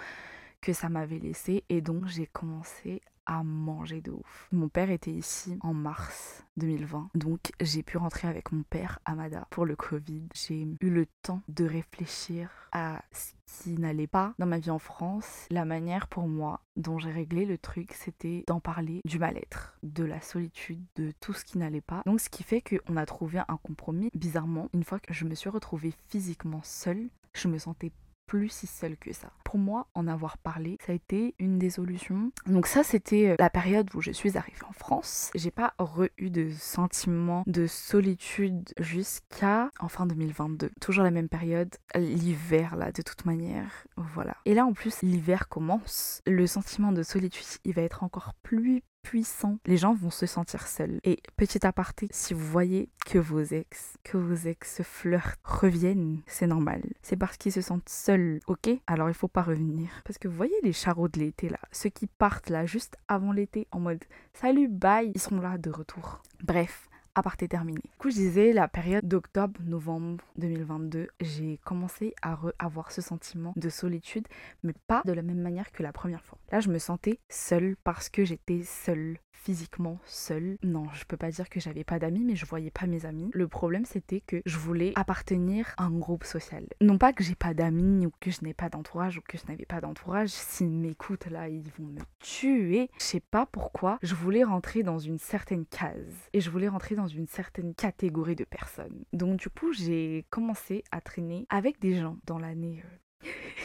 que 0.60 0.72
ça 0.72 0.88
m'avait 0.88 1.18
laissé 1.18 1.64
et 1.68 1.80
donc 1.80 2.06
j'ai 2.06 2.26
commencé 2.26 3.02
à 3.26 3.44
manger 3.44 4.00
de 4.00 4.10
ouf. 4.10 4.48
Mon 4.50 4.68
père 4.68 4.90
était 4.90 5.12
ici 5.12 5.56
en 5.60 5.72
mars 5.72 6.44
2020, 6.56 7.10
donc 7.14 7.52
j'ai 7.60 7.82
pu 7.82 7.96
rentrer 7.96 8.26
avec 8.26 8.50
mon 8.50 8.64
père 8.64 8.98
à 9.04 9.14
Mada 9.14 9.46
pour 9.50 9.66
le 9.66 9.76
Covid. 9.76 10.24
J'ai 10.34 10.66
eu 10.80 10.90
le 10.90 11.06
temps 11.22 11.40
de 11.48 11.64
réfléchir 11.64 12.50
à 12.72 13.02
ce 13.12 13.32
qui 13.46 13.78
n'allait 13.78 14.08
pas 14.08 14.34
dans 14.38 14.46
ma 14.46 14.58
vie 14.58 14.70
en 14.70 14.80
France. 14.80 15.46
La 15.50 15.64
manière 15.64 16.08
pour 16.08 16.26
moi 16.26 16.60
dont 16.76 16.98
j'ai 16.98 17.12
réglé 17.12 17.46
le 17.46 17.56
truc, 17.56 17.92
c'était 17.92 18.44
d'en 18.48 18.58
parler 18.58 19.00
du 19.04 19.18
mal-être, 19.18 19.78
de 19.84 20.04
la 20.04 20.20
solitude, 20.20 20.84
de 20.96 21.12
tout 21.20 21.32
ce 21.32 21.44
qui 21.44 21.58
n'allait 21.58 21.80
pas. 21.80 22.02
Donc 22.06 22.20
ce 22.20 22.30
qui 22.30 22.42
fait 22.42 22.62
qu'on 22.62 22.96
a 22.96 23.06
trouvé 23.06 23.38
un 23.38 23.58
compromis. 23.62 24.10
Bizarrement, 24.14 24.68
une 24.74 24.84
fois 24.84 24.98
que 24.98 25.14
je 25.14 25.24
me 25.24 25.34
suis 25.34 25.50
retrouvée 25.50 25.94
physiquement 26.08 26.62
seule, 26.64 27.10
je 27.32 27.46
me 27.46 27.58
sentais 27.58 27.92
plus 28.30 28.48
si 28.48 28.68
seule 28.68 28.96
que 28.96 29.12
ça. 29.12 29.32
Pour 29.42 29.58
moi, 29.58 29.88
en 29.94 30.06
avoir 30.06 30.38
parlé, 30.38 30.78
ça 30.86 30.92
a 30.92 30.94
été 30.94 31.34
une 31.40 31.58
des 31.58 31.70
solutions. 31.70 32.30
Donc 32.46 32.68
ça, 32.68 32.84
c'était 32.84 33.30
euh, 33.30 33.34
la 33.40 33.50
période 33.50 33.92
où 33.96 34.00
je 34.00 34.12
suis 34.12 34.38
arrivée 34.38 34.62
en 34.68 34.72
France. 34.72 35.32
J'ai 35.34 35.50
pas 35.50 35.74
re-eu 35.80 36.30
de 36.30 36.48
sentiment 36.50 37.42
de 37.48 37.66
solitude 37.66 38.72
jusqu'à 38.78 39.72
en 39.80 39.88
fin 39.88 40.06
2022. 40.06 40.70
Toujours 40.80 41.02
la 41.02 41.10
même 41.10 41.28
période, 41.28 41.74
l'hiver 41.96 42.76
là, 42.76 42.92
de 42.92 43.02
toute 43.02 43.24
manière. 43.24 43.84
Voilà. 43.96 44.36
Et 44.44 44.54
là, 44.54 44.64
en 44.64 44.74
plus, 44.74 45.02
l'hiver 45.02 45.48
commence. 45.48 46.22
Le 46.24 46.46
sentiment 46.46 46.92
de 46.92 47.02
solitude, 47.02 47.46
il 47.64 47.74
va 47.74 47.82
être 47.82 48.04
encore 48.04 48.34
plus 48.44 48.84
puissant, 49.02 49.58
les 49.66 49.76
gens 49.76 49.94
vont 49.94 50.10
se 50.10 50.26
sentir 50.26 50.66
seuls. 50.66 51.00
Et 51.04 51.20
petit 51.36 51.66
aparté, 51.66 52.08
si 52.10 52.34
vous 52.34 52.46
voyez 52.46 52.88
que 53.06 53.18
vos 53.18 53.40
ex, 53.40 53.96
que 54.04 54.16
vos 54.16 54.48
ex 54.48 54.82
flirtent, 54.82 55.40
reviennent, 55.44 56.20
c'est 56.26 56.46
normal. 56.46 56.82
C'est 57.02 57.16
parce 57.16 57.36
qu'ils 57.36 57.52
se 57.52 57.60
sentent 57.60 57.88
seuls, 57.88 58.40
ok? 58.46 58.70
Alors 58.86 59.08
il 59.08 59.14
faut 59.14 59.28
pas 59.28 59.42
revenir. 59.42 59.88
Parce 60.04 60.18
que 60.18 60.28
vous 60.28 60.36
voyez 60.36 60.56
les 60.62 60.72
charros 60.72 61.08
de 61.08 61.18
l'été 61.18 61.48
là, 61.48 61.60
ceux 61.72 61.90
qui 61.90 62.06
partent 62.06 62.50
là 62.50 62.66
juste 62.66 62.96
avant 63.08 63.32
l'été 63.32 63.66
en 63.72 63.80
mode 63.80 64.04
salut, 64.34 64.68
bye, 64.68 65.12
ils 65.14 65.20
sont 65.20 65.40
là 65.40 65.58
de 65.58 65.70
retour. 65.70 66.22
Bref, 66.42 66.89
aparté 67.14 67.48
terminé. 67.48 67.80
Du 67.82 67.96
coup, 67.98 68.10
je 68.10 68.16
disais, 68.16 68.52
la 68.52 68.68
période 68.68 69.06
d'octobre-novembre 69.06 70.24
2022, 70.36 71.08
j'ai 71.20 71.58
commencé 71.64 72.14
à 72.22 72.38
avoir 72.58 72.92
ce 72.92 73.02
sentiment 73.02 73.52
de 73.56 73.68
solitude, 73.68 74.26
mais 74.62 74.74
pas 74.86 75.02
de 75.04 75.12
la 75.12 75.22
même 75.22 75.40
manière 75.40 75.72
que 75.72 75.82
la 75.82 75.92
première 75.92 76.24
fois. 76.24 76.38
Là, 76.52 76.60
je 76.60 76.68
me 76.68 76.78
sentais 76.78 77.18
seule 77.28 77.76
parce 77.84 78.08
que 78.08 78.24
j'étais 78.24 78.62
seule 78.62 79.18
physiquement 79.40 79.98
seule. 80.04 80.58
Non, 80.62 80.84
je 80.92 81.04
peux 81.04 81.16
pas 81.16 81.30
dire 81.30 81.48
que 81.48 81.60
j'avais 81.60 81.84
pas 81.84 81.98
d'amis, 81.98 82.24
mais 82.24 82.36
je 82.36 82.46
voyais 82.46 82.70
pas 82.70 82.86
mes 82.86 83.06
amis. 83.06 83.30
Le 83.32 83.48
problème, 83.48 83.84
c'était 83.84 84.20
que 84.20 84.42
je 84.44 84.58
voulais 84.58 84.92
appartenir 84.96 85.74
à 85.78 85.84
un 85.84 85.98
groupe 85.98 86.24
social. 86.24 86.66
Non 86.80 86.98
pas 86.98 87.12
que 87.12 87.24
j'ai 87.24 87.34
pas 87.34 87.54
d'amis 87.54 88.06
ou 88.06 88.12
que 88.20 88.30
je 88.30 88.44
n'ai 88.44 88.54
pas 88.54 88.68
d'entourage 88.68 89.18
ou 89.18 89.22
que 89.26 89.38
je 89.38 89.44
n'avais 89.48 89.64
pas 89.64 89.80
d'entourage. 89.80 90.28
S'ils 90.28 90.70
m'écoutent 90.70 91.26
là, 91.26 91.48
ils 91.48 91.70
vont 91.78 91.86
me 91.86 92.00
tuer. 92.18 92.90
Je 92.98 93.04
sais 93.04 93.20
pas 93.20 93.46
pourquoi. 93.46 93.98
Je 94.02 94.14
voulais 94.14 94.44
rentrer 94.44 94.82
dans 94.82 94.98
une 94.98 95.18
certaine 95.18 95.64
case 95.66 96.28
et 96.32 96.40
je 96.40 96.50
voulais 96.50 96.68
rentrer 96.68 96.94
dans 96.94 96.99
une 97.06 97.28
certaine 97.28 97.74
catégorie 97.74 98.36
de 98.36 98.44
personnes. 98.44 99.04
Donc 99.12 99.38
du 99.38 99.50
coup, 99.50 99.72
j'ai 99.72 100.26
commencé 100.30 100.84
à 100.90 101.00
traîner 101.00 101.46
avec 101.50 101.80
des 101.80 101.96
gens 101.96 102.16
dans 102.26 102.38
l'année. 102.38 102.82
Euh, 103.24 103.28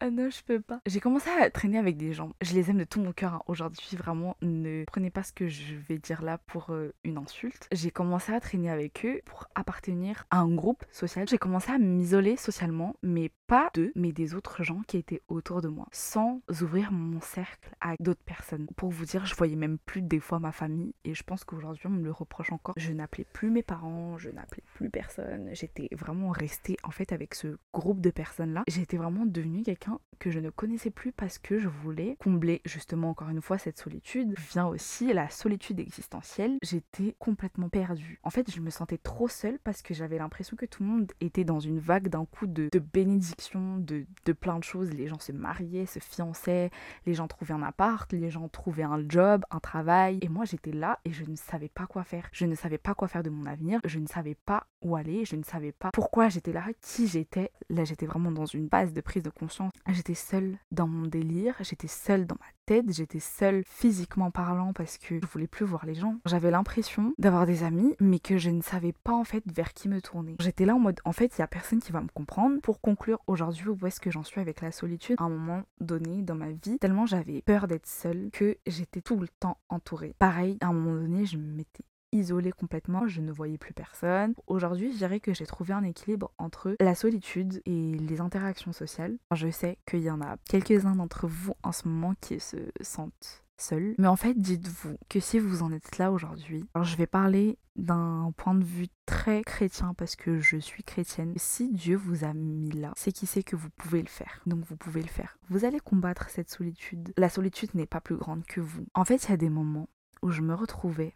ah 0.00 0.10
non, 0.10 0.30
je 0.30 0.42
peux 0.42 0.60
pas. 0.60 0.80
J'ai 0.86 1.00
commencé 1.00 1.28
à 1.30 1.50
traîner 1.50 1.78
avec 1.78 1.96
des 1.96 2.12
gens. 2.12 2.32
Je 2.40 2.54
les 2.54 2.70
aime 2.70 2.78
de 2.78 2.84
tout 2.84 3.00
mon 3.00 3.12
cœur 3.12 3.34
hein. 3.34 3.42
aujourd'hui. 3.46 3.96
Vraiment, 3.96 4.36
ne 4.42 4.84
prenez 4.84 5.10
pas 5.10 5.22
ce 5.22 5.32
que 5.32 5.48
je 5.48 5.74
vais 5.74 5.98
dire 5.98 6.22
là 6.22 6.38
pour 6.38 6.70
euh, 6.70 6.94
une 7.04 7.18
insulte. 7.18 7.68
J'ai 7.72 7.90
commencé 7.90 8.32
à 8.32 8.40
traîner 8.40 8.70
avec 8.70 9.04
eux 9.04 9.20
pour 9.24 9.46
appartenir 9.54 10.24
à 10.30 10.38
un 10.38 10.54
groupe 10.54 10.84
social. 10.90 11.28
J'ai 11.28 11.38
commencé 11.38 11.70
à 11.70 11.78
m'isoler 11.78 12.36
socialement, 12.36 12.96
mais 13.02 13.30
pas 13.48 13.70
d'eux, 13.74 13.92
mais 13.96 14.12
des 14.12 14.34
autres 14.34 14.62
gens 14.62 14.82
qui 14.86 14.98
étaient 14.98 15.22
autour 15.26 15.62
de 15.62 15.68
moi, 15.68 15.88
sans 15.90 16.42
ouvrir 16.60 16.92
mon 16.92 17.20
cercle 17.20 17.70
à 17.80 17.94
d'autres 17.98 18.22
personnes. 18.24 18.68
Pour 18.76 18.90
vous 18.90 19.06
dire, 19.06 19.24
je 19.24 19.34
voyais 19.34 19.56
même 19.56 19.78
plus 19.78 20.02
des 20.02 20.20
fois 20.20 20.38
ma 20.38 20.52
famille, 20.52 20.94
et 21.04 21.14
je 21.14 21.22
pense 21.22 21.44
qu'aujourd'hui 21.44 21.86
on 21.86 21.90
me 21.90 22.04
le 22.04 22.12
reproche 22.12 22.52
encore. 22.52 22.74
Je 22.76 22.92
n'appelais 22.92 23.26
plus 23.32 23.50
mes 23.50 23.62
parents, 23.62 24.18
je 24.18 24.30
n'appelais 24.30 24.62
plus 24.74 24.90
personne. 24.90 25.48
J'étais 25.52 25.88
vraiment 25.92 26.30
restée 26.30 26.76
en 26.84 26.90
fait 26.90 27.10
avec 27.12 27.34
ce 27.34 27.58
groupe 27.72 28.00
de 28.00 28.10
personnes 28.10 28.52
là. 28.52 28.64
J'étais 28.68 28.98
vraiment 28.98 29.24
devenue 29.24 29.62
quelqu'un 29.62 29.98
que 30.18 30.30
je 30.30 30.40
ne 30.40 30.50
connaissais 30.50 30.90
plus 30.90 31.12
parce 31.12 31.38
que 31.38 31.58
je 31.58 31.68
voulais 31.68 32.16
combler 32.20 32.60
justement 32.66 33.10
encore 33.10 33.30
une 33.30 33.40
fois 33.40 33.56
cette 33.56 33.78
solitude. 33.78 34.34
Vient 34.50 34.66
aussi 34.66 35.12
la 35.12 35.30
solitude 35.30 35.80
existentielle. 35.80 36.58
J'étais 36.62 37.14
complètement 37.18 37.68
perdue. 37.68 38.18
En 38.22 38.30
fait, 38.30 38.50
je 38.50 38.60
me 38.60 38.70
sentais 38.70 38.98
trop 38.98 39.28
seule 39.28 39.58
parce 39.60 39.80
que 39.80 39.94
j'avais 39.94 40.18
l'impression 40.18 40.56
que 40.56 40.66
tout 40.66 40.82
le 40.82 40.88
monde 40.88 41.12
était 41.20 41.44
dans 41.44 41.60
une 41.60 41.78
vague 41.78 42.08
d'un 42.08 42.26
coup 42.26 42.46
de, 42.46 42.68
de 42.70 42.78
bénédiction, 42.78 43.37
de, 43.78 44.06
de 44.24 44.32
plein 44.32 44.58
de 44.58 44.64
choses. 44.64 44.92
Les 44.92 45.08
gens 45.08 45.18
se 45.18 45.32
mariaient, 45.32 45.86
se 45.86 45.98
fiançaient, 45.98 46.70
les 47.06 47.14
gens 47.14 47.28
trouvaient 47.28 47.54
un 47.54 47.62
appart, 47.62 48.10
les 48.12 48.30
gens 48.30 48.48
trouvaient 48.48 48.82
un 48.82 49.02
job, 49.08 49.44
un 49.50 49.60
travail. 49.60 50.18
Et 50.22 50.28
moi, 50.28 50.44
j'étais 50.44 50.72
là 50.72 51.00
et 51.04 51.12
je 51.12 51.24
ne 51.24 51.36
savais 51.36 51.68
pas 51.68 51.86
quoi 51.86 52.04
faire. 52.04 52.28
Je 52.32 52.46
ne 52.46 52.54
savais 52.54 52.78
pas 52.78 52.94
quoi 52.94 53.08
faire 53.08 53.22
de 53.22 53.30
mon 53.30 53.46
avenir. 53.46 53.80
Je 53.84 53.98
ne 53.98 54.06
savais 54.06 54.34
pas 54.34 54.66
où 54.82 54.96
aller. 54.96 55.24
Je 55.24 55.36
ne 55.36 55.42
savais 55.42 55.72
pas 55.72 55.90
pourquoi 55.92 56.28
j'étais 56.28 56.52
là, 56.52 56.64
qui 56.80 57.06
j'étais. 57.06 57.50
Là, 57.68 57.84
j'étais 57.84 58.06
vraiment 58.06 58.30
dans 58.30 58.46
une 58.46 58.68
base 58.68 58.92
de 58.92 59.00
prise 59.00 59.22
de 59.22 59.30
conscience 59.30 59.72
J'étais 59.88 60.14
seule 60.14 60.58
dans 60.70 60.86
mon 60.86 61.06
délire, 61.06 61.54
j'étais 61.60 61.88
seule 61.88 62.26
dans 62.26 62.36
ma 62.38 62.46
j'étais 62.88 63.20
seule 63.20 63.62
physiquement 63.66 64.30
parlant 64.30 64.72
parce 64.72 64.98
que 64.98 65.20
je 65.20 65.26
voulais 65.26 65.46
plus 65.46 65.64
voir 65.64 65.86
les 65.86 65.94
gens. 65.94 66.16
J'avais 66.26 66.50
l'impression 66.50 67.14
d'avoir 67.18 67.46
des 67.46 67.62
amis, 67.62 67.94
mais 68.00 68.18
que 68.18 68.36
je 68.36 68.50
ne 68.50 68.62
savais 68.62 68.92
pas 69.04 69.12
en 69.12 69.24
fait 69.24 69.42
vers 69.52 69.72
qui 69.72 69.88
me 69.88 70.00
tourner. 70.00 70.36
J'étais 70.40 70.66
là 70.66 70.74
en 70.74 70.78
mode, 70.78 71.00
en 71.04 71.12
fait, 71.12 71.36
il 71.36 71.40
y 71.40 71.42
a 71.42 71.46
personne 71.46 71.80
qui 71.80 71.92
va 71.92 72.00
me 72.00 72.08
comprendre. 72.08 72.60
Pour 72.60 72.80
conclure 72.80 73.20
aujourd'hui, 73.26 73.68
où 73.68 73.86
est-ce 73.86 74.00
que 74.00 74.10
j'en 74.10 74.24
suis 74.24 74.40
avec 74.40 74.60
la 74.60 74.72
solitude? 74.72 75.16
À 75.18 75.24
un 75.24 75.30
moment 75.30 75.62
donné 75.80 76.22
dans 76.22 76.34
ma 76.34 76.50
vie, 76.50 76.78
tellement 76.78 77.06
j'avais 77.06 77.42
peur 77.42 77.66
d'être 77.66 77.86
seule 77.86 78.30
que 78.32 78.56
j'étais 78.66 79.00
tout 79.00 79.16
le 79.16 79.28
temps 79.28 79.58
entourée. 79.68 80.14
Pareil, 80.18 80.58
à 80.60 80.68
un 80.68 80.72
moment 80.72 81.00
donné, 81.00 81.24
je 81.24 81.38
me 81.38 81.52
mettais 81.52 81.84
isolée 82.12 82.52
complètement, 82.52 83.06
je 83.06 83.20
ne 83.20 83.32
voyais 83.32 83.58
plus 83.58 83.74
personne. 83.74 84.34
Aujourd'hui, 84.46 84.92
je 84.92 84.98
dirais 84.98 85.20
que 85.20 85.34
j'ai 85.34 85.46
trouvé 85.46 85.74
un 85.74 85.84
équilibre 85.84 86.32
entre 86.38 86.76
la 86.80 86.94
solitude 86.94 87.62
et 87.66 87.94
les 87.94 88.20
interactions 88.20 88.72
sociales. 88.72 89.18
Je 89.34 89.50
sais 89.50 89.78
qu'il 89.86 90.00
y 90.00 90.10
en 90.10 90.20
a 90.20 90.36
quelques-uns 90.48 90.96
d'entre 90.96 91.26
vous 91.26 91.54
en 91.62 91.72
ce 91.72 91.88
moment 91.88 92.14
qui 92.20 92.40
se 92.40 92.56
sentent 92.80 93.44
seuls. 93.60 93.94
Mais 93.98 94.06
en 94.06 94.16
fait, 94.16 94.34
dites-vous 94.34 94.96
que 95.08 95.20
si 95.20 95.38
vous 95.38 95.62
en 95.62 95.72
êtes 95.72 95.98
là 95.98 96.12
aujourd'hui, 96.12 96.64
alors 96.74 96.84
je 96.84 96.96
vais 96.96 97.06
parler 97.06 97.58
d'un 97.76 98.32
point 98.36 98.54
de 98.54 98.64
vue 98.64 98.88
très 99.06 99.42
chrétien 99.42 99.94
parce 99.94 100.16
que 100.16 100.40
je 100.40 100.56
suis 100.56 100.82
chrétienne. 100.82 101.32
Si 101.36 101.72
Dieu 101.72 101.96
vous 101.96 102.24
a 102.24 102.34
mis 102.34 102.70
là, 102.70 102.92
c'est 102.96 103.12
qu'il 103.12 103.28
sait 103.28 103.42
que 103.42 103.56
vous 103.56 103.70
pouvez 103.70 104.02
le 104.02 104.08
faire. 104.08 104.40
Donc 104.46 104.64
vous 104.64 104.76
pouvez 104.76 105.02
le 105.02 105.08
faire. 105.08 105.38
Vous 105.48 105.64
allez 105.64 105.80
combattre 105.80 106.28
cette 106.30 106.50
solitude. 106.50 107.12
La 107.16 107.28
solitude 107.28 107.74
n'est 107.74 107.86
pas 107.86 108.00
plus 108.00 108.16
grande 108.16 108.44
que 108.46 108.60
vous. 108.60 108.86
En 108.94 109.04
fait, 109.04 109.24
il 109.24 109.30
y 109.30 109.34
a 109.34 109.38
des 109.38 109.50
moments 109.50 109.88
où 110.22 110.30
je 110.30 110.42
me 110.42 110.54
retrouvais 110.54 111.14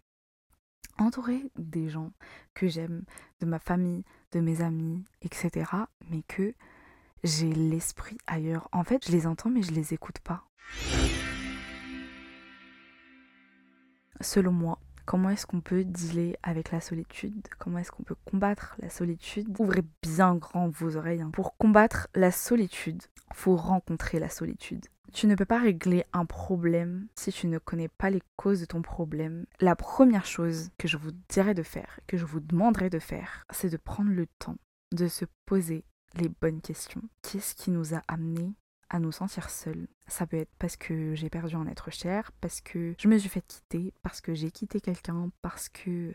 entourée 0.98 1.50
des 1.56 1.88
gens 1.88 2.12
que 2.54 2.68
j'aime, 2.68 3.04
de 3.40 3.46
ma 3.46 3.58
famille, 3.58 4.04
de 4.32 4.40
mes 4.40 4.62
amis, 4.62 5.04
etc. 5.22 5.70
Mais 6.10 6.22
que 6.22 6.54
j'ai 7.24 7.52
l'esprit 7.52 8.18
ailleurs. 8.26 8.68
En 8.72 8.84
fait, 8.84 9.06
je 9.06 9.12
les 9.12 9.26
entends 9.26 9.50
mais 9.50 9.62
je 9.62 9.72
les 9.72 9.94
écoute 9.94 10.18
pas. 10.20 10.44
Selon 14.20 14.52
moi, 14.52 14.78
comment 15.04 15.30
est-ce 15.30 15.46
qu'on 15.46 15.60
peut 15.60 15.84
dealer 15.84 16.36
avec 16.42 16.70
la 16.70 16.80
solitude? 16.80 17.48
Comment 17.58 17.78
est-ce 17.78 17.90
qu'on 17.90 18.04
peut 18.04 18.16
combattre 18.24 18.76
la 18.78 18.88
solitude? 18.88 19.48
Ouvrez 19.58 19.82
bien 20.02 20.36
grand 20.36 20.68
vos 20.68 20.96
oreilles. 20.96 21.22
Hein. 21.22 21.30
Pour 21.32 21.56
combattre 21.56 22.08
la 22.14 22.30
solitude, 22.30 23.02
faut 23.32 23.56
rencontrer 23.56 24.18
la 24.18 24.28
solitude. 24.28 24.86
Tu 25.12 25.26
ne 25.26 25.34
peux 25.34 25.44
pas 25.44 25.60
régler 25.60 26.04
un 26.12 26.24
problème 26.24 27.06
si 27.14 27.32
tu 27.32 27.46
ne 27.46 27.58
connais 27.58 27.88
pas 27.88 28.10
les 28.10 28.22
causes 28.36 28.60
de 28.60 28.64
ton 28.64 28.82
problème. 28.82 29.46
La 29.60 29.76
première 29.76 30.24
chose 30.24 30.70
que 30.78 30.88
je 30.88 30.96
vous 30.96 31.12
dirais 31.28 31.54
de 31.54 31.62
faire, 31.62 32.00
que 32.06 32.16
je 32.16 32.24
vous 32.24 32.40
demanderais 32.40 32.90
de 32.90 32.98
faire, 32.98 33.44
c'est 33.50 33.68
de 33.68 33.76
prendre 33.76 34.10
le 34.10 34.26
temps 34.38 34.56
de 34.92 35.08
se 35.08 35.24
poser 35.46 35.84
les 36.14 36.28
bonnes 36.28 36.60
questions. 36.60 37.02
Qu'est-ce 37.22 37.54
qui 37.54 37.70
nous 37.70 37.94
a 37.94 38.02
amené 38.08 38.54
à 38.88 39.00
nous 39.00 39.12
sentir 39.12 39.50
seuls? 39.50 39.86
Ça 40.06 40.26
peut 40.26 40.38
être 40.38 40.52
parce 40.58 40.76
que 40.76 41.14
j'ai 41.14 41.30
perdu 41.30 41.56
un 41.56 41.66
être 41.66 41.90
cher, 41.90 42.32
parce 42.40 42.60
que 42.60 42.94
je 42.98 43.08
me 43.08 43.18
suis 43.18 43.28
fait 43.28 43.46
quitter, 43.46 43.92
parce 44.02 44.20
que 44.20 44.34
j'ai 44.34 44.50
quitté 44.50 44.80
quelqu'un, 44.80 45.30
parce 45.42 45.68
que 45.68 46.12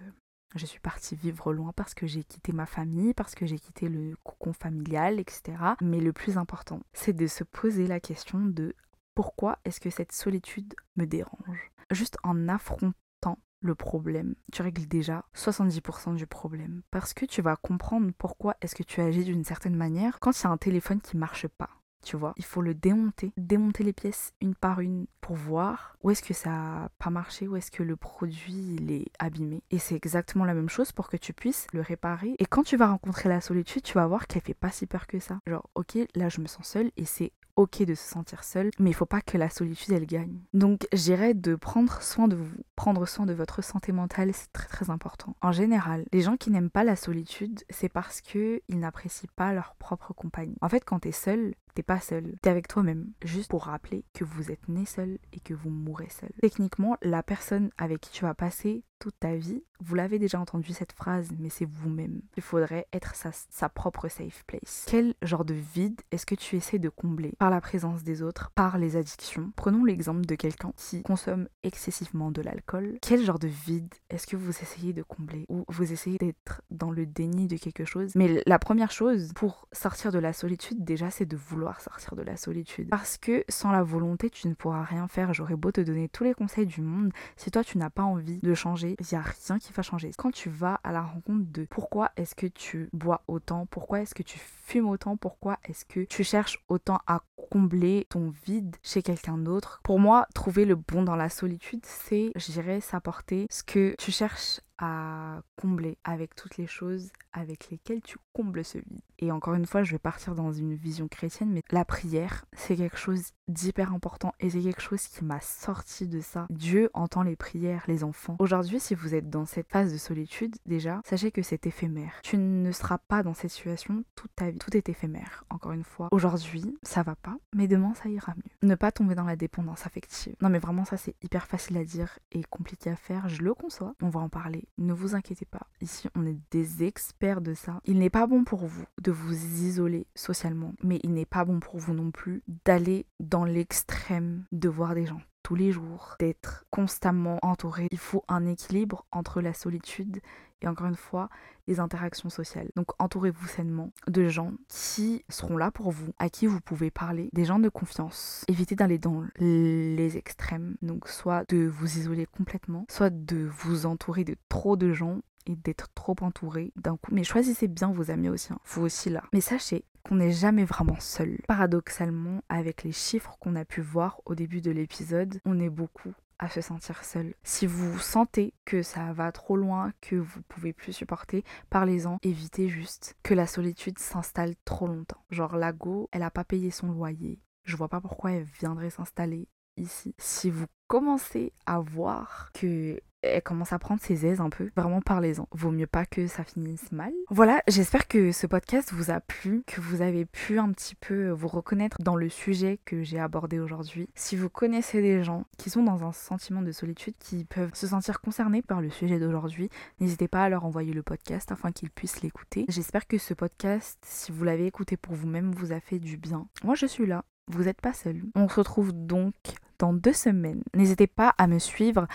je 0.55 0.65
suis 0.65 0.79
partie 0.79 1.15
vivre 1.15 1.53
loin 1.53 1.73
parce 1.75 1.93
que 1.93 2.07
j'ai 2.07 2.23
quitté 2.23 2.53
ma 2.53 2.65
famille, 2.65 3.13
parce 3.13 3.35
que 3.35 3.45
j'ai 3.45 3.59
quitté 3.59 3.89
le 3.89 4.15
cocon 4.23 4.53
familial, 4.53 5.19
etc. 5.19 5.57
Mais 5.81 5.99
le 5.99 6.13
plus 6.13 6.37
important, 6.37 6.81
c'est 6.93 7.13
de 7.13 7.27
se 7.27 7.43
poser 7.43 7.87
la 7.87 7.99
question 7.99 8.39
de 8.39 8.73
pourquoi 9.17 9.57
est-ce 9.65 9.79
que 9.79 9.89
cette 9.89 10.11
solitude 10.11 10.75
me 10.95 11.05
dérange? 11.05 11.71
Juste 11.89 12.19
en 12.21 12.47
affrontant 12.47 13.39
le 13.61 13.73
problème, 13.73 14.35
tu 14.53 14.61
règles 14.61 14.87
déjà 14.87 15.25
70% 15.33 16.13
du 16.13 16.27
problème. 16.27 16.83
Parce 16.91 17.15
que 17.15 17.25
tu 17.25 17.41
vas 17.41 17.55
comprendre 17.55 18.11
pourquoi 18.15 18.55
est-ce 18.61 18.75
que 18.75 18.83
tu 18.83 19.01
agis 19.01 19.23
d'une 19.23 19.43
certaine 19.43 19.75
manière 19.75 20.19
quand 20.19 20.39
il 20.39 20.43
y 20.43 20.47
un 20.47 20.57
téléphone 20.57 21.01
qui 21.01 21.17
marche 21.17 21.47
pas 21.47 21.71
tu 22.03 22.15
vois. 22.15 22.33
Il 22.37 22.45
faut 22.45 22.61
le 22.61 22.75
démonter, 22.75 23.33
démonter 23.37 23.83
les 23.83 23.91
pièces 23.91 24.33
une 24.39 24.53
par 24.53 24.81
une 24.81 25.07
pour 25.19 25.35
voir 25.35 25.97
où 26.03 26.11
est-ce 26.11 26.21
que 26.21 26.35
ça 26.35 26.51
a 26.51 26.89
pas 26.99 27.09
marché, 27.09 27.47
où 27.47 27.55
est-ce 27.55 27.71
que 27.71 27.81
le 27.81 27.97
produit 27.97 28.77
est 28.87 29.11
abîmé. 29.17 29.63
Et 29.71 29.79
c'est 29.79 29.95
exactement 29.95 30.45
la 30.45 30.53
même 30.53 30.69
chose 30.69 30.91
pour 30.91 31.09
que 31.09 31.17
tu 31.17 31.33
puisses 31.33 31.65
le 31.73 31.81
réparer. 31.81 32.35
Et 32.37 32.45
quand 32.45 32.63
tu 32.63 32.77
vas 32.77 32.87
rencontrer 32.87 33.29
la 33.29 33.41
solitude, 33.41 33.81
tu 33.81 33.95
vas 33.95 34.05
voir 34.05 34.27
qu'elle 34.27 34.43
fait 34.43 34.53
pas 34.53 34.69
si 34.69 34.85
peur 34.85 35.07
que 35.07 35.19
ça. 35.19 35.39
Genre, 35.47 35.67
ok, 35.73 35.97
là 36.13 36.29
je 36.29 36.39
me 36.39 36.47
sens 36.47 36.67
seule 36.67 36.91
et 36.95 37.03
c'est 37.05 37.33
ok 37.57 37.83
de 37.83 37.95
se 37.95 38.07
sentir 38.09 38.43
seul, 38.43 38.69
mais 38.79 38.91
il 38.91 38.93
faut 38.93 39.05
pas 39.05 39.21
que 39.21 39.37
la 39.37 39.49
solitude 39.49 39.93
elle 39.93 40.05
gagne. 40.05 40.39
Donc 40.53 40.87
j'irais 40.93 41.33
de 41.33 41.55
prendre 41.55 42.01
soin 42.01 42.27
de 42.27 42.35
vous, 42.35 42.55
prendre 42.75 43.05
soin 43.05 43.25
de 43.25 43.33
votre 43.33 43.61
santé 43.61 43.91
mentale, 43.91 44.31
c'est 44.33 44.53
très 44.53 44.67
très 44.67 44.89
important. 44.89 45.35
En 45.41 45.51
général, 45.51 46.05
les 46.13 46.21
gens 46.21 46.37
qui 46.37 46.51
n'aiment 46.51 46.69
pas 46.69 46.83
la 46.83 46.95
solitude, 46.95 47.63
c'est 47.69 47.89
parce 47.89 48.21
que 48.21 48.61
ils 48.69 48.79
n'apprécient 48.79 49.29
pas 49.35 49.53
leur 49.53 49.75
propre 49.75 50.13
compagnie. 50.13 50.55
En 50.61 50.69
fait, 50.69 50.85
quand 50.85 50.99
t'es 50.99 51.11
seul, 51.11 51.55
t'es 51.77 51.83
pas 51.83 51.99
seul, 51.99 52.33
t'es 52.41 52.49
avec 52.49 52.67
toi-même. 52.67 53.11
Juste 53.23 53.51
pour 53.51 53.65
rappeler 53.65 54.03
que 54.15 54.23
vous 54.23 54.51
êtes 54.51 54.67
né 54.67 54.87
seul 54.87 55.19
et 55.31 55.39
que 55.39 55.53
vous 55.53 55.69
mourrez 55.69 56.09
seul. 56.09 56.31
Techniquement, 56.41 56.97
la 57.03 57.21
personne 57.21 57.69
avec 57.77 58.01
qui 58.01 58.09
tu 58.09 58.25
vas 58.25 58.33
passer 58.33 58.83
toute 58.99 59.19
ta 59.19 59.35
vie, 59.35 59.63
vous 59.79 59.95
l'avez 59.95 60.17
déjà 60.17 60.39
entendu 60.39 60.73
cette 60.73 60.91
phrase, 60.91 61.29
mais 61.37 61.49
c'est 61.49 61.69
vous-même. 61.69 62.21
Il 62.35 62.43
faudrait 62.43 62.87
être 62.93 63.15
sa, 63.15 63.31
sa, 63.31 63.69
propre 63.69 64.07
safe 64.07 64.43
place. 64.47 64.85
Quel 64.87 65.13
genre 65.21 65.45
de 65.45 65.53
vide 65.53 66.01
est-ce 66.11 66.25
que 66.25 66.35
tu 66.35 66.55
essaies 66.55 66.79
de 66.79 66.89
combler 66.89 67.33
par 67.37 67.49
la 67.49 67.61
présence 67.61 68.03
des 68.03 68.23
autres, 68.23 68.51
par 68.55 68.77
les 68.77 68.95
addictions? 68.95 69.51
Prenons 69.55 69.83
l'exemple 69.83 70.25
de 70.25 70.35
quelqu'un 70.35 70.71
qui 70.75 71.03
consomme 71.03 71.47
excessivement 71.63 72.31
de 72.31 72.41
l'alcool. 72.41 72.97
Quel 73.01 73.23
genre 73.23 73.39
de 73.39 73.47
vide 73.47 73.93
est-ce 74.09 74.25
que 74.25 74.35
vous 74.35 74.49
essayez 74.49 74.93
de 74.93 75.03
combler? 75.03 75.45
Ou 75.49 75.63
vous 75.67 75.91
essayez 75.91 76.17
d'être 76.17 76.61
dans 76.71 76.91
le 76.91 77.05
déni 77.05 77.47
de 77.47 77.57
quelque 77.57 77.85
chose? 77.85 78.13
Mais 78.15 78.41
la 78.45 78.59
première 78.59 78.91
chose 78.91 79.31
pour 79.35 79.67
sortir 79.71 80.11
de 80.11 80.19
la 80.19 80.33
solitude, 80.33 80.83
déjà, 80.83 81.11
c'est 81.11 81.25
de 81.25 81.37
vouloir 81.37 81.66
sortir 81.79 82.15
de 82.15 82.21
la 82.21 82.37
solitude. 82.37 82.89
Parce 82.89 83.17
que 83.17 83.43
sans 83.49 83.71
la 83.71 83.83
volonté, 83.83 84.29
tu 84.29 84.47
ne 84.47 84.53
pourras 84.53 84.83
rien 84.83 85.07
faire. 85.07 85.33
J'aurais 85.33 85.55
beau 85.55 85.71
te 85.71 85.81
donner 85.81 86.09
tous 86.09 86.23
les 86.23 86.33
conseils 86.33 86.65
du 86.65 86.81
monde. 86.81 87.11
Si 87.35 87.51
toi, 87.51 87.63
tu 87.63 87.77
n'as 87.77 87.89
pas 87.89 88.03
envie 88.03 88.39
de 88.39 88.53
changer, 88.53 88.95
il 88.99 89.05
n'y 89.11 89.17
a 89.17 89.21
rien 89.21 89.59
qui 89.59 89.73
va 89.73 89.83
changer. 89.83 90.11
Quand 90.17 90.31
tu 90.31 90.49
vas 90.49 90.79
à 90.83 90.91
la 90.91 91.01
rencontre 91.01 91.45
de 91.51 91.65
pourquoi 91.69 92.11
est-ce 92.17 92.35
que 92.35 92.47
tu 92.47 92.89
bois 92.93 93.21
autant, 93.27 93.65
pourquoi 93.65 94.01
est-ce 94.01 94.15
que 94.15 94.23
tu 94.23 94.39
fumes 94.39 94.87
autant, 94.89 95.17
pourquoi 95.17 95.57
est-ce 95.65 95.85
que 95.85 96.01
tu 96.01 96.23
cherches 96.23 96.63
autant 96.67 96.99
à 97.07 97.21
combler 97.49 98.05
ton 98.09 98.31
vide 98.45 98.75
chez 98.83 99.01
quelqu'un 99.01 99.37
d'autre. 99.37 99.79
Pour 99.83 99.99
moi, 99.99 100.27
trouver 100.33 100.65
le 100.65 100.75
bon 100.75 101.03
dans 101.03 101.15
la 101.15 101.29
solitude, 101.29 101.81
c'est, 101.83 102.31
je 102.35 102.51
dirais, 102.51 102.81
s'apporter 102.81 103.47
ce 103.49 103.63
que 103.63 103.95
tu 103.97 104.11
cherches 104.11 104.59
à 104.77 105.41
combler 105.55 105.97
avec 106.03 106.35
toutes 106.35 106.57
les 106.57 106.67
choses 106.67 107.11
avec 107.33 107.69
lesquelles 107.69 108.01
tu 108.01 108.17
combles 108.33 108.63
ce 108.63 108.77
vide. 108.77 109.01
Et 109.19 109.31
encore 109.31 109.55
une 109.55 109.65
fois, 109.65 109.83
je 109.83 109.91
vais 109.91 109.99
partir 109.99 110.35
dans 110.35 110.51
une 110.51 110.75
vision 110.75 111.07
chrétienne, 111.07 111.51
mais 111.51 111.63
la 111.71 111.85
prière, 111.85 112.45
c'est 112.53 112.75
quelque 112.75 112.97
chose 112.97 113.31
d'hyper 113.47 113.93
important 113.93 114.33
et 114.39 114.49
c'est 114.49 114.61
quelque 114.61 114.81
chose 114.81 115.07
qui 115.07 115.23
m'a 115.23 115.39
sorti 115.41 116.07
de 116.07 116.19
ça. 116.19 116.45
Dieu 116.49 116.89
entend 116.93 117.23
les 117.23 117.35
prières, 117.35 117.83
les 117.87 118.03
enfants. 118.03 118.35
Aujourd'hui, 118.39 118.79
si 118.79 118.93
vous 118.93 119.15
êtes 119.15 119.29
dans 119.29 119.45
cette 119.45 119.71
phase 119.71 119.91
de 119.91 119.97
solitude, 119.97 120.55
déjà, 120.65 121.01
sachez 121.03 121.31
que 121.31 121.41
c'est 121.41 121.65
éphémère. 121.65 122.19
Tu 122.23 122.37
ne 122.37 122.71
seras 122.71 122.99
pas 122.99 123.23
dans 123.23 123.33
cette 123.33 123.51
situation 123.51 124.03
toute 124.15 124.35
ta 124.35 124.51
vie. 124.51 124.59
Tout 124.59 124.75
est 124.75 124.89
éphémère, 124.89 125.45
encore 125.49 125.71
une 125.71 125.83
fois. 125.83 126.09
Aujourd'hui, 126.11 126.77
ça 126.83 127.01
va 127.01 127.15
pas, 127.15 127.37
mais 127.55 127.67
demain, 127.67 127.93
ça 127.95 128.09
ira 128.09 128.33
mieux. 128.35 128.67
Ne 128.67 128.75
pas 128.75 128.91
tomber 128.91 129.15
dans 129.15 129.23
la 129.23 129.35
dépendance 129.35 129.85
affective. 129.85 130.35
Non, 130.41 130.49
mais 130.49 130.59
vraiment, 130.59 130.85
ça, 130.85 130.97
c'est 130.97 131.15
hyper 131.23 131.47
facile 131.47 131.77
à 131.77 131.83
dire 131.83 132.19
et 132.31 132.43
compliqué 132.43 132.89
à 132.89 132.95
faire. 132.95 133.29
Je 133.29 133.41
le 133.41 133.53
conçois. 133.53 133.95
On 134.01 134.09
va 134.09 134.19
en 134.19 134.29
parler 134.29 134.66
ne 134.77 134.93
vous 134.93 135.15
inquiétez 135.15 135.45
pas. 135.45 135.67
Ici, 135.81 136.07
on 136.15 136.25
est 136.25 136.37
des 136.51 136.83
experts 136.83 137.41
de 137.41 137.53
ça. 137.53 137.81
Il 137.85 137.99
n'est 137.99 138.09
pas 138.09 138.27
bon 138.27 138.43
pour 138.43 138.65
vous 138.65 138.85
de 139.01 139.11
vous 139.11 139.33
isoler 139.33 140.07
socialement, 140.15 140.73
mais 140.83 140.99
il 141.03 141.13
n'est 141.13 141.25
pas 141.25 141.45
bon 141.45 141.59
pour 141.59 141.77
vous 141.77 141.93
non 141.93 142.11
plus 142.11 142.43
d'aller 142.65 143.05
dans 143.19 143.45
l'extrême 143.45 144.45
de 144.51 144.69
voir 144.69 144.95
des 144.95 145.05
gens 145.05 145.21
tous 145.47 145.55
les 145.55 145.71
jours, 145.71 146.17
d'être 146.19 146.65
constamment 146.71 147.39
entouré. 147.41 147.87
Il 147.91 147.97
faut 147.97 148.21
un 148.27 148.45
équilibre 148.45 149.05
entre 149.13 149.39
la 149.39 149.53
solitude 149.53 150.19
et 150.61 150.67
encore 150.67 150.87
une 150.87 150.97
fois 150.97 151.29
les 151.67 151.79
interactions 151.79 152.29
sociales. 152.29 152.69
Donc 152.75 152.87
entourez-vous 152.99 153.47
sainement 153.47 153.93
de 154.09 154.27
gens 154.27 154.51
qui 154.67 155.23
seront 155.29 155.55
là 155.55 155.71
pour 155.71 155.91
vous, 155.91 156.11
à 156.19 156.29
qui 156.29 156.47
vous 156.47 156.59
pouvez 156.59 156.91
parler, 156.91 157.29
des 157.31 157.45
gens 157.45 157.59
de 157.59 157.69
confiance. 157.69 158.43
Évitez 158.49 158.75
d'aller 158.75 158.97
dans 158.97 159.23
les 159.39 160.17
extrêmes, 160.17 160.75
donc 160.81 161.07
soit 161.07 161.45
de 161.47 161.65
vous 161.65 161.97
isoler 161.97 162.25
complètement, 162.25 162.85
soit 162.89 163.09
de 163.09 163.37
vous 163.37 163.85
entourer 163.85 164.25
de 164.25 164.35
trop 164.49 164.75
de 164.75 164.91
gens 164.91 165.21
et 165.45 165.55
d'être 165.55 165.87
trop 165.95 166.15
entouré 166.19 166.73
d'un 166.75 166.97
coup. 166.97 167.11
Mais 167.13 167.23
choisissez 167.23 167.69
bien 167.69 167.89
vos 167.89 168.11
amis 168.11 168.27
aussi, 168.27 168.51
hein. 168.51 168.59
vous 168.65 168.81
aussi 168.81 169.09
là. 169.09 169.23
Mais 169.31 169.39
sachez 169.39 169.85
qu'on 170.07 170.15
n'est 170.15 170.31
jamais 170.31 170.63
vraiment 170.63 170.99
seul. 170.99 171.39
Paradoxalement, 171.47 172.41
avec 172.49 172.83
les 172.83 172.91
chiffres 172.91 173.37
qu'on 173.39 173.55
a 173.55 173.65
pu 173.65 173.81
voir 173.81 174.21
au 174.25 174.35
début 174.35 174.61
de 174.61 174.71
l'épisode, 174.71 175.39
on 175.45 175.59
est 175.59 175.69
beaucoup 175.69 176.13
à 176.39 176.49
se 176.49 176.61
sentir 176.61 177.03
seul. 177.03 177.33
Si 177.43 177.65
vous 177.65 177.97
sentez 177.99 178.53
que 178.63 178.83
ça 178.83 179.11
va 179.13 179.31
trop 179.31 179.57
loin, 179.57 179.91
que 180.01 180.15
vous 180.15 180.41
pouvez 180.47 180.71
plus 180.71 180.93
supporter, 180.93 181.43
parlez-en. 181.69 182.19
Évitez 182.21 182.69
juste 182.69 183.17
que 183.23 183.33
la 183.33 183.47
solitude 183.47 183.97
s'installe 183.99 184.55
trop 184.63 184.87
longtemps. 184.87 185.23
Genre 185.31 185.57
Lago, 185.57 186.09
elle 186.11 186.23
a 186.23 186.31
pas 186.31 186.43
payé 186.43 186.69
son 186.69 186.91
loyer. 186.91 187.41
Je 187.63 187.75
vois 187.75 187.89
pas 187.89 188.01
pourquoi 188.01 188.31
elle 188.31 188.43
viendrait 188.43 188.91
s'installer 188.91 189.47
ici. 189.77 190.13
Si 190.17 190.49
vous 190.49 190.65
commencez 190.87 191.53
à 191.65 191.79
voir 191.79 192.49
que 192.53 192.99
elle 193.23 193.41
commence 193.41 193.73
à 193.73 193.79
prendre 193.79 194.01
ses 194.01 194.25
aises 194.25 194.41
un 194.41 194.49
peu. 194.49 194.69
Vraiment, 194.75 195.01
parlez-en. 195.01 195.47
Vaut 195.51 195.71
mieux 195.71 195.87
pas 195.87 196.05
que 196.05 196.27
ça 196.27 196.43
finisse 196.43 196.91
mal. 196.91 197.11
Voilà, 197.29 197.61
j'espère 197.67 198.07
que 198.07 198.31
ce 198.31 198.47
podcast 198.47 198.93
vous 198.93 199.11
a 199.11 199.19
plu, 199.19 199.63
que 199.65 199.81
vous 199.81 200.01
avez 200.01 200.25
pu 200.25 200.59
un 200.59 200.71
petit 200.71 200.95
peu 200.95 201.29
vous 201.29 201.47
reconnaître 201.47 201.97
dans 202.01 202.15
le 202.15 202.29
sujet 202.29 202.79
que 202.85 203.03
j'ai 203.03 203.19
abordé 203.19 203.59
aujourd'hui. 203.59 204.07
Si 204.15 204.35
vous 204.35 204.49
connaissez 204.49 205.01
des 205.01 205.23
gens 205.23 205.45
qui 205.57 205.69
sont 205.69 205.83
dans 205.83 206.03
un 206.03 206.11
sentiment 206.11 206.61
de 206.61 206.71
solitude, 206.71 207.15
qui 207.19 207.43
peuvent 207.45 207.73
se 207.73 207.87
sentir 207.87 208.21
concernés 208.21 208.61
par 208.61 208.81
le 208.81 208.89
sujet 208.89 209.19
d'aujourd'hui, 209.19 209.69
n'hésitez 209.99 210.27
pas 210.27 210.43
à 210.43 210.49
leur 210.49 210.65
envoyer 210.65 210.93
le 210.93 211.03
podcast 211.03 211.51
afin 211.51 211.71
qu'ils 211.71 211.89
puissent 211.89 212.21
l'écouter. 212.21 212.65
J'espère 212.69 213.07
que 213.07 213.17
ce 213.17 213.33
podcast, 213.33 213.97
si 214.05 214.31
vous 214.31 214.43
l'avez 214.43 214.67
écouté 214.67 214.95
pour 214.95 215.15
vous-même, 215.15 215.51
vous 215.51 215.71
a 215.71 215.79
fait 215.79 215.99
du 215.99 216.17
bien. 216.17 216.47
Moi, 216.63 216.75
je 216.75 216.85
suis 216.85 217.07
là. 217.07 217.25
Vous 217.49 217.63
n'êtes 217.63 217.81
pas 217.81 217.93
seul. 217.93 218.23
On 218.35 218.49
se 218.49 218.55
retrouve 218.55 218.91
donc 218.93 219.33
dans 219.79 219.93
deux 219.93 220.13
semaines. 220.13 220.63
N'hésitez 220.73 221.07
pas 221.07 221.33
à 221.37 221.47
me 221.47 221.59
suivre 221.59 222.07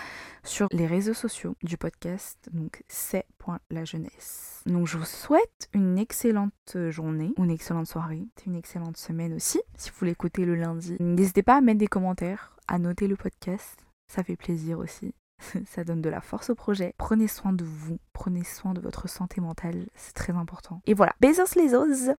sur 0.43 0.67
les 0.71 0.87
réseaux 0.87 1.13
sociaux 1.13 1.55
du 1.63 1.77
podcast, 1.77 2.49
donc 2.51 2.83
c'est 2.87 3.25
la 3.69 3.85
jeunesse. 3.85 4.61
Donc 4.65 4.87
je 4.87 4.97
vous 4.97 5.05
souhaite 5.05 5.69
une 5.73 5.97
excellente 5.97 6.77
journée, 6.89 7.33
une 7.37 7.51
excellente 7.51 7.87
soirée, 7.87 8.25
une 8.45 8.55
excellente 8.55 8.97
semaine 8.97 9.33
aussi, 9.33 9.61
si 9.77 9.91
vous 9.97 10.05
l'écoutez 10.05 10.45
le 10.45 10.55
lundi. 10.55 10.95
N'hésitez 10.99 11.43
pas 11.43 11.57
à 11.57 11.61
mettre 11.61 11.79
des 11.79 11.87
commentaires, 11.87 12.55
à 12.67 12.79
noter 12.79 13.07
le 13.07 13.15
podcast, 13.15 13.77
ça 14.07 14.23
fait 14.23 14.37
plaisir 14.37 14.79
aussi. 14.79 15.13
ça 15.65 15.83
donne 15.83 16.01
de 16.01 16.09
la 16.09 16.21
force 16.21 16.49
au 16.49 16.55
projet. 16.55 16.93
Prenez 16.97 17.27
soin 17.27 17.53
de 17.53 17.63
vous, 17.63 17.99
prenez 18.13 18.43
soin 18.43 18.73
de 18.73 18.79
votre 18.79 19.09
santé 19.09 19.41
mentale, 19.41 19.87
c'est 19.95 20.13
très 20.13 20.33
important. 20.33 20.81
Et 20.85 20.93
voilà, 20.93 21.13
besos 21.19 21.55
les 21.55 21.73
os 21.73 22.09